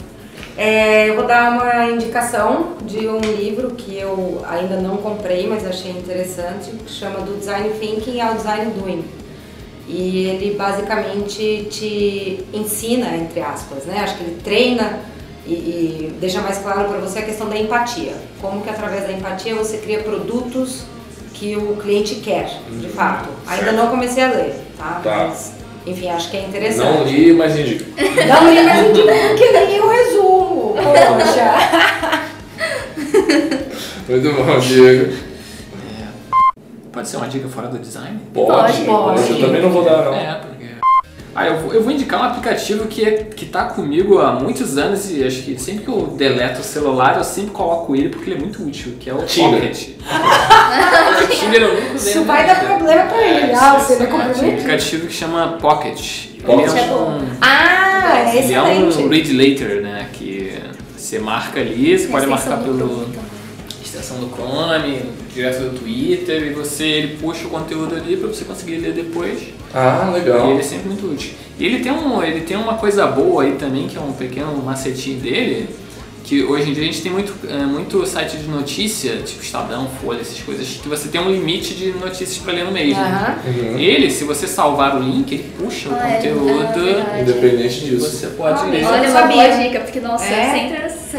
É, 0.58 1.10
eu 1.10 1.16
vou 1.16 1.26
dar 1.28 1.52
uma 1.52 1.92
indicação 1.92 2.76
de 2.86 3.08
um 3.10 3.20
livro 3.20 3.72
que 3.72 3.98
eu 3.98 4.42
ainda 4.50 4.78
não 4.78 4.98
comprei, 4.98 5.48
mas 5.48 5.68
achei 5.68 5.92
interessante, 5.92 6.72
que 6.72 6.90
chama 6.92 7.20
Do 7.20 7.38
Design 7.38 7.70
Thinking 7.78 8.22
ao 8.22 8.36
Design 8.36 8.72
Doing. 8.72 9.04
E 9.88 10.28
ele 10.28 10.56
basicamente 10.56 11.68
te 11.70 12.40
ensina, 12.54 13.16
entre 13.18 13.42
aspas, 13.42 13.84
né? 13.86 14.00
Acho 14.00 14.16
que 14.18 14.24
ele 14.24 14.38
treina 14.42 15.00
e, 15.46 15.52
e 15.54 16.14
deixa 16.20 16.42
mais 16.42 16.58
claro 16.60 16.88
para 16.88 17.00
você 17.00 17.20
a 17.20 17.22
questão 17.24 17.50
da 17.50 17.58
empatia. 17.60 18.14
Como 18.42 18.62
que 18.62 18.70
através 18.70 19.04
da 19.04 19.12
empatia 19.12 19.54
você 19.54 19.78
cria 19.78 20.00
produtos 20.00 20.86
que 21.36 21.56
o 21.58 21.76
cliente 21.76 22.16
quer, 22.16 22.50
de 22.72 22.88
fato. 22.88 23.30
Ainda 23.46 23.74
não 23.74 23.88
comecei 23.88 24.24
a 24.24 24.30
ler, 24.30 24.56
tá? 24.78 25.02
Tá. 25.04 25.28
Mas, 25.28 25.54
enfim, 25.86 26.10
acho 26.10 26.32
que 26.32 26.38
é 26.38 26.46
interessante. 26.46 26.98
Não 26.98 27.04
li, 27.04 27.34
mas 27.34 27.60
indico. 27.60 27.84
Não 27.98 28.50
li, 28.50 28.64
mas 28.64 28.90
indico 28.90 29.08
porque 29.08 29.52
nem 29.52 29.82
o 29.82 29.90
resumo. 29.90 30.76
Poxa. 30.76 31.56
Muito 34.08 34.34
bom, 34.34 34.60
Diego. 34.60 35.14
Pode 36.92 37.10
ser 37.10 37.18
uma 37.18 37.28
dica 37.28 37.50
fora 37.50 37.68
do 37.68 37.78
design? 37.78 38.18
Pode, 38.34 38.84
Pode. 38.84 39.30
Eu 39.30 39.42
também 39.42 39.62
não 39.62 39.70
vou 39.70 39.84
dar, 39.84 40.06
não. 40.06 40.14
É. 40.14 40.40
Ah, 41.38 41.48
eu 41.48 41.58
vou, 41.60 41.74
eu 41.74 41.84
vou 41.84 41.92
indicar 41.92 42.22
um 42.22 42.24
aplicativo 42.24 42.88
que, 42.88 43.04
é, 43.04 43.12
que 43.26 43.46
tá 43.46 43.66
comigo 43.66 44.20
há 44.20 44.32
muitos 44.40 44.78
anos 44.78 45.12
e 45.12 45.22
acho 45.22 45.42
que 45.42 45.60
sempre 45.60 45.84
que 45.84 45.90
eu 45.90 46.08
deleto 46.18 46.62
o 46.62 46.64
celular 46.64 47.18
eu 47.18 47.26
sempre 47.26 47.52
coloco 47.52 47.94
ele 47.94 48.08
porque 48.08 48.30
ele 48.30 48.38
é 48.38 48.40
muito 48.42 48.64
útil, 48.66 48.94
que 48.98 49.10
é 49.10 49.14
o 49.14 49.22
Tinder. 49.26 49.60
Pocket. 49.60 49.90
Tinder 51.40 51.62
eu 51.62 51.74
nunca 51.82 51.94
usei 51.96 52.12
Isso 52.14 52.22
na 52.22 52.34
vai 52.34 52.48
dar 52.48 52.60
problema 52.66 53.04
pra 53.06 53.22
ele. 53.22 53.52
É, 53.52 53.56
Ah, 53.56 53.74
você 53.80 53.94
é 53.94 53.98
vai 53.98 54.08
um 54.08 54.12
comprometido. 54.12 54.48
aplicativo 54.52 55.08
que 55.08 55.14
chama 55.14 55.58
Pocket. 55.60 56.28
Pocket 56.46 56.70
Ele 56.70 56.80
é 56.80 56.84
é 56.84 56.88
bom. 56.88 57.10
um, 57.12 57.28
Ah, 57.42 58.18
é 58.20 58.38
ele 58.38 58.54
é 58.54 58.62
um 58.62 58.88
excelente. 58.90 59.10
read 59.10 59.34
later, 59.34 59.82
né? 59.82 60.08
Que 60.14 60.54
você 60.96 61.20
marca 61.20 61.60
ali, 61.60 61.98
você 62.00 62.08
pode 62.08 62.28
marcar 62.28 62.58
pelo 62.64 63.08
Extensão 64.16 64.22
do 64.22 64.30
Chrome, 64.36 65.02
direto 65.34 65.64
do 65.70 65.80
Twitter 65.80 66.44
e 66.48 66.50
você 66.54 66.86
ele 66.86 67.18
puxa 67.18 67.46
o 67.46 67.50
conteúdo 67.50 67.96
ali 67.96 68.16
para 68.18 68.28
você 68.28 68.46
conseguir 68.46 68.78
ler 68.78 68.94
depois. 68.94 69.40
Ah, 69.74 70.08
E 70.10 70.20
legal. 70.20 70.52
ele 70.52 70.60
é 70.60 70.64
sempre 70.64 70.88
muito 70.88 71.06
útil. 71.12 71.32
E 71.60 71.66
ele 71.66 71.80
tem, 71.84 71.92
um, 71.92 72.24
ele 72.24 72.42
tem 72.42 72.58
uma 72.58 72.76
coisa 72.76 73.06
boa 73.08 73.44
aí 73.44 73.54
também, 73.54 73.88
que 73.88 73.98
é 73.98 74.02
um 74.02 74.14
pequeno 74.14 74.56
macetinho 74.64 75.20
dele, 75.20 75.70
que 76.24 76.44
hoje 76.44 76.70
em 76.70 76.74
dia 76.74 76.84
a 76.84 76.86
gente 76.88 77.02
tem 77.02 77.12
muito, 77.12 77.34
é, 77.48 77.66
muito 77.66 78.06
site 78.06 78.38
de 78.38 78.48
notícia, 78.48 79.18
tipo 79.18 79.44
Estadão, 79.44 79.88
Folha, 80.02 80.22
essas 80.22 80.40
coisas, 80.40 80.68
que 80.82 80.88
você 80.90 81.08
tem 81.10 81.22
um 81.22 81.30
limite 81.30 81.74
de 81.76 81.92
notícias 81.92 82.38
para 82.40 82.54
ler 82.54 82.66
no 82.66 82.72
mês. 82.72 82.98
né? 82.98 83.38
Uhum. 83.46 83.78
Ele, 83.78 84.10
se 84.10 84.24
você 84.24 84.48
salvar 84.48 84.98
o 84.98 85.00
link, 85.04 85.32
ele 85.34 85.46
puxa 85.58 85.90
o 85.90 85.94
Ah, 85.96 86.10
é, 86.10 86.16
conteúdo 86.18 86.50
ah, 86.64 86.72
verdade. 86.82 87.22
Independente 87.22 87.78
e 87.86 87.90
disso. 87.90 88.10
você 88.10 88.28
pode 88.28 88.60
Ah, 88.60 88.66
ler. 88.66 88.86
Olha, 88.86 89.10
uma 89.10 89.22
boa 89.28 89.50
dica, 89.50 89.80
porque 89.82 90.00
nossa, 90.00 90.26
É? 90.26 90.46
de 90.46 90.60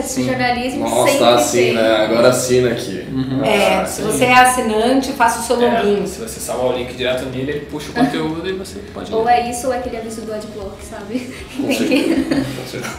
Sim. 0.02 0.24
jornalismo 0.26 0.80
Nossa, 0.88 1.04
sempre 1.12 1.18
tá 1.18 1.34
assim, 1.34 1.58
tem. 1.58 1.74
né? 1.74 1.96
Agora 2.04 2.28
assina 2.28 2.70
aqui. 2.70 3.04
Uhum. 3.10 3.44
É, 3.44 3.74
Ah, 3.80 3.86
se 3.86 4.02
sim. 4.02 4.08
você 4.08 4.24
é 4.24 4.34
assinante, 4.34 5.12
faça 5.12 5.40
o 5.40 5.42
seu 5.42 5.56
login. 5.56 6.02
É, 6.02 6.06
se 6.06 6.18
você 6.20 6.40
salvar 6.40 6.74
o 6.74 6.78
link 6.78 6.94
direto 6.94 7.24
nele, 7.26 7.50
ele 7.52 7.60
puxa 7.66 7.90
o 7.90 7.92
conteúdo 7.94 8.48
e 8.48 8.52
você 8.52 8.78
pode 8.92 9.10
ler. 9.10 9.16
Ou 9.16 9.28
é 9.28 9.50
isso 9.50 9.66
ou 9.68 9.72
é 9.72 9.78
aquele 9.78 9.96
aviso 9.96 10.20
do 10.22 10.32
adblock, 10.32 10.76
sabe? 10.84 11.30
Com 11.56 11.62
Tem 11.68 11.76
que- 11.76 11.84
certeza. 11.88 12.34
Com 12.34 12.66
certeza. 12.70 12.94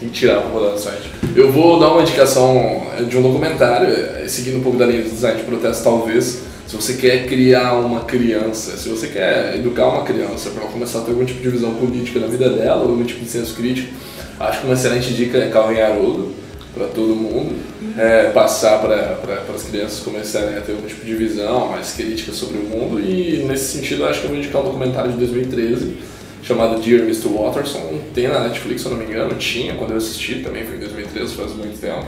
Tem 0.00 0.08
que 0.08 0.14
tirar 0.18 0.40
pra 0.40 0.50
rodar 0.50 0.72
no 0.72 0.78
site. 0.78 1.10
Eu 1.36 1.52
vou 1.52 1.78
dar 1.78 1.90
uma 1.92 2.02
indicação 2.02 2.82
de 3.08 3.16
um 3.16 3.22
documentário, 3.22 3.88
eh, 3.88 4.24
seguindo 4.26 4.58
um 4.58 4.62
pouco 4.62 4.76
da 4.76 4.84
linha 4.84 5.02
de 5.02 5.10
design 5.10 5.38
de 5.38 5.44
protesto, 5.44 5.84
talvez. 5.84 6.42
Se 6.66 6.76
você 6.76 6.94
quer 6.94 7.26
criar 7.26 7.74
uma 7.74 8.00
criança, 8.00 8.76
se 8.76 8.88
você 8.88 9.08
quer 9.08 9.56
educar 9.56 9.88
uma 9.88 10.04
criança 10.04 10.50
para 10.50 10.62
ela 10.62 10.72
começar 10.72 11.00
a 11.00 11.02
ter 11.02 11.10
algum 11.10 11.24
tipo 11.24 11.42
de 11.42 11.48
visão 11.48 11.74
política 11.74 12.20
na 12.20 12.26
vida 12.26 12.48
dela, 12.48 12.82
algum 12.82 13.04
tipo 13.04 13.20
de 13.20 13.28
senso 13.28 13.54
crítico, 13.54 13.92
acho 14.40 14.60
que 14.60 14.66
uma 14.66 14.74
excelente 14.74 15.12
dica 15.12 15.38
é 15.38 15.48
em 15.48 15.82
Haroldo, 15.82 16.32
para 16.74 16.86
todo 16.86 17.14
mundo. 17.14 17.54
É, 17.98 18.30
passar 18.30 18.80
para 18.80 19.18
as 19.54 19.62
crianças 19.64 20.00
começarem 20.00 20.56
a 20.56 20.60
ter 20.62 20.72
algum 20.72 20.86
tipo 20.86 21.04
de 21.04 21.14
visão 21.14 21.68
mais 21.68 21.92
crítica 21.92 22.32
sobre 22.32 22.58
o 22.58 22.62
mundo. 22.62 22.98
E 22.98 23.44
nesse 23.44 23.76
sentido, 23.76 24.06
acho 24.06 24.20
que 24.20 24.26
eu 24.26 24.30
vou 24.30 24.38
indicar 24.38 24.62
um 24.62 24.64
documentário 24.64 25.12
de 25.12 25.18
2013 25.18 25.96
chamado 26.42 26.80
Dear 26.80 27.02
Mr. 27.02 27.28
Watterson. 27.28 28.00
Tem 28.14 28.28
na 28.28 28.40
Netflix, 28.40 28.82
se 28.82 28.88
eu 28.88 28.92
não 28.92 28.98
me 28.98 29.06
engano, 29.06 29.34
tinha 29.36 29.74
quando 29.74 29.92
eu 29.92 29.96
assisti, 29.96 30.40
também 30.40 30.64
foi 30.64 30.76
em 30.76 30.80
2013, 30.80 31.34
faz 31.34 31.52
muito 31.52 31.80
tempo. 31.80 32.06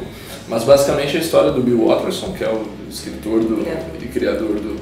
Mas 0.48 0.64
basicamente 0.64 1.16
é 1.16 1.20
a 1.20 1.22
história 1.22 1.50
do 1.52 1.62
Bill 1.62 1.86
Watterson, 1.86 2.32
que 2.32 2.44
é 2.44 2.48
o 2.48 2.62
escritor 2.90 3.40
do, 3.40 3.64
e 4.02 4.08
criador 4.08 4.56
do, 4.56 4.76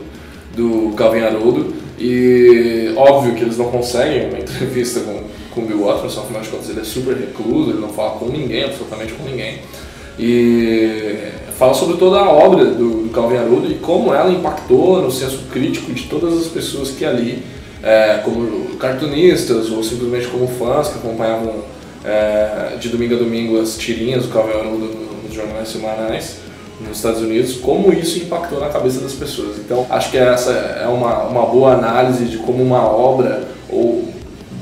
do 0.56 0.94
Calvin 0.96 1.20
Haroldo. 1.20 1.74
E 1.98 2.92
óbvio 2.96 3.34
que 3.34 3.42
eles 3.42 3.58
não 3.58 3.70
conseguem 3.70 4.28
uma 4.28 4.38
entrevista 4.40 5.00
com, 5.00 5.22
com 5.54 5.60
o 5.60 5.66
Bill 5.66 5.84
Watterson, 5.84 6.22
afinal 6.22 6.42
de 6.42 6.48
contas 6.48 6.70
ele 6.70 6.80
é 6.80 6.84
super 6.84 7.14
recluso, 7.14 7.70
ele 7.70 7.80
não 7.80 7.90
fala 7.90 8.18
com 8.18 8.26
ninguém, 8.26 8.64
absolutamente 8.64 9.12
com 9.12 9.24
ninguém. 9.24 9.60
E 10.18 11.30
fala 11.58 11.74
sobre 11.74 11.96
toda 11.96 12.18
a 12.18 12.28
obra 12.28 12.64
do, 12.66 13.04
do 13.04 13.10
Calvin 13.10 13.36
Haroldo 13.36 13.70
e 13.70 13.74
como 13.74 14.12
ela 14.12 14.30
impactou 14.30 15.00
no 15.00 15.10
senso 15.10 15.44
crítico 15.52 15.92
de 15.92 16.04
todas 16.04 16.36
as 16.36 16.46
pessoas 16.48 16.90
que 16.90 17.04
ali, 17.04 17.42
é, 17.82 18.20
como 18.24 18.76
cartunistas 18.76 19.70
ou 19.70 19.82
simplesmente 19.82 20.28
como 20.28 20.46
fãs 20.46 20.88
que 20.88 20.98
acompanhavam 20.98 21.64
é, 22.04 22.76
de 22.78 22.88
domingo 22.88 23.14
a 23.14 23.18
domingo 23.18 23.60
as 23.60 23.76
tirinhas 23.76 24.26
Calvin 24.26 24.52
Haroldo 24.52 24.90
nos 25.24 25.34
jornais 25.34 25.68
semanais 25.68 26.42
nos 26.80 26.96
Estados 26.96 27.20
Unidos, 27.20 27.54
como 27.54 27.92
isso 27.92 28.18
impactou 28.18 28.60
na 28.60 28.68
cabeça 28.68 29.00
das 29.00 29.12
pessoas. 29.12 29.56
Então, 29.58 29.86
acho 29.88 30.10
que 30.10 30.18
essa 30.18 30.50
é 30.50 30.86
uma, 30.86 31.24
uma 31.24 31.46
boa 31.46 31.74
análise 31.74 32.24
de 32.24 32.38
como 32.38 32.62
uma 32.62 32.82
obra, 32.84 33.48
ou 33.68 34.08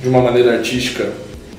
de 0.03 0.09
uma 0.09 0.21
maneira 0.21 0.53
artística, 0.53 1.11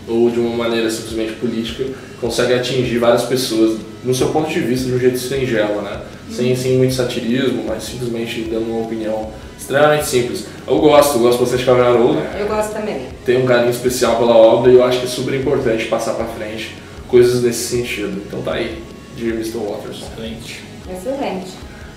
ou 0.07 0.29
de 0.29 0.39
uma 0.39 0.55
maneira 0.55 0.89
simplesmente 0.89 1.33
política, 1.33 1.85
consegue 2.19 2.53
atingir 2.53 2.97
várias 2.99 3.23
pessoas 3.23 3.79
no 4.03 4.13
seu 4.13 4.29
ponto 4.29 4.49
de 4.49 4.59
vista 4.59 4.87
de 4.87 4.93
um 4.93 4.99
jeito 4.99 5.17
singelo, 5.17 5.81
né? 5.81 6.01
Sem, 6.29 6.55
sem 6.55 6.77
muito 6.77 6.93
satirismo, 6.93 7.63
mas 7.67 7.83
simplesmente 7.83 8.41
dando 8.41 8.69
uma 8.71 8.85
opinião 8.85 9.29
extremamente 9.61 10.05
simples. 10.07 10.45
Eu 10.67 10.79
gosto, 10.79 11.17
eu 11.17 11.21
gosto 11.21 11.39
bastante 11.39 11.59
de 11.59 11.65
Calvin 11.65 11.81
Haroldo, 11.81 12.21
Eu 12.39 12.47
gosto 12.47 12.73
também. 12.73 13.07
tenho 13.25 13.43
um 13.43 13.45
carinho 13.45 13.69
especial 13.69 14.17
pela 14.17 14.35
obra 14.35 14.71
e 14.71 14.75
eu 14.75 14.83
acho 14.83 14.99
que 14.99 15.05
é 15.05 15.09
super 15.09 15.33
importante 15.33 15.85
passar 15.85 16.15
pra 16.15 16.25
frente 16.25 16.75
coisas 17.07 17.43
nesse 17.43 17.77
sentido. 17.77 18.21
Então 18.27 18.41
tá 18.41 18.53
aí, 18.53 18.81
de 19.15 19.29
Mr. 19.29 19.57
Watterson. 19.57 20.05
Excelente. 20.13 20.61
Excelente. 20.89 21.47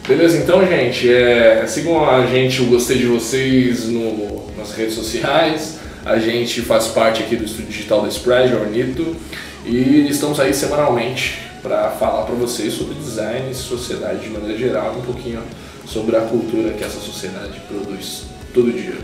Beleza, 0.06 0.36
então, 0.36 0.66
gente, 0.66 1.10
é, 1.10 1.64
sigam 1.66 2.08
a 2.08 2.26
gente, 2.26 2.60
eu 2.60 2.66
gostei 2.66 2.98
de 2.98 3.06
vocês 3.06 3.86
no, 3.86 4.44
nas 4.58 4.72
redes 4.72 4.94
sociais. 4.94 5.78
A 6.04 6.18
gente 6.18 6.60
faz 6.60 6.88
parte 6.88 7.22
aqui 7.22 7.34
do 7.36 7.44
estúdio 7.44 7.66
digital 7.68 8.02
da 8.02 8.08
Spread, 8.08 8.52
a 8.52 8.58
Ornito, 8.58 9.16
e 9.64 10.06
estamos 10.10 10.38
aí 10.38 10.52
semanalmente 10.52 11.38
para 11.64 11.90
falar 11.92 12.24
para 12.24 12.34
vocês 12.34 12.74
sobre 12.74 12.94
design 12.94 13.50
e 13.50 13.54
sociedade 13.54 14.20
de 14.20 14.28
maneira 14.28 14.56
geral, 14.56 14.94
um 14.98 15.00
pouquinho 15.00 15.42
sobre 15.86 16.14
a 16.14 16.20
cultura 16.20 16.74
que 16.74 16.84
essa 16.84 17.00
sociedade 17.00 17.58
produz 17.66 18.24
todo 18.52 18.70
dia. 18.70 18.98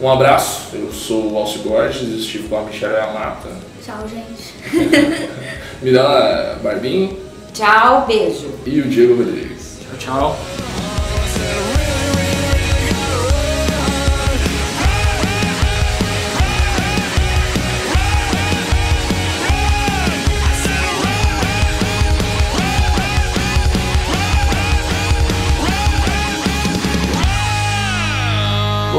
Um 0.00 0.10
abraço, 0.10 0.74
eu 0.74 0.90
sou 0.90 1.30
o 1.30 1.36
Alcio 1.36 1.60
Borges, 1.60 2.08
estive 2.08 2.48
com 2.48 2.58
a 2.58 2.62
Michelle 2.62 2.96
Amata, 2.96 3.50
Tchau, 3.84 4.08
gente. 4.08 4.54
Mirella 5.82 6.58
Barbim 6.62 7.18
Tchau, 7.52 8.06
beijo. 8.06 8.50
e 8.64 8.80
o 8.80 8.88
Diego 8.88 9.16
Rodrigues. 9.16 9.78
Tchau, 9.98 10.36
tchau. 10.36 11.69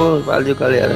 Pô, 0.02 0.20
valeu, 0.22 0.56
galera. 0.56 0.96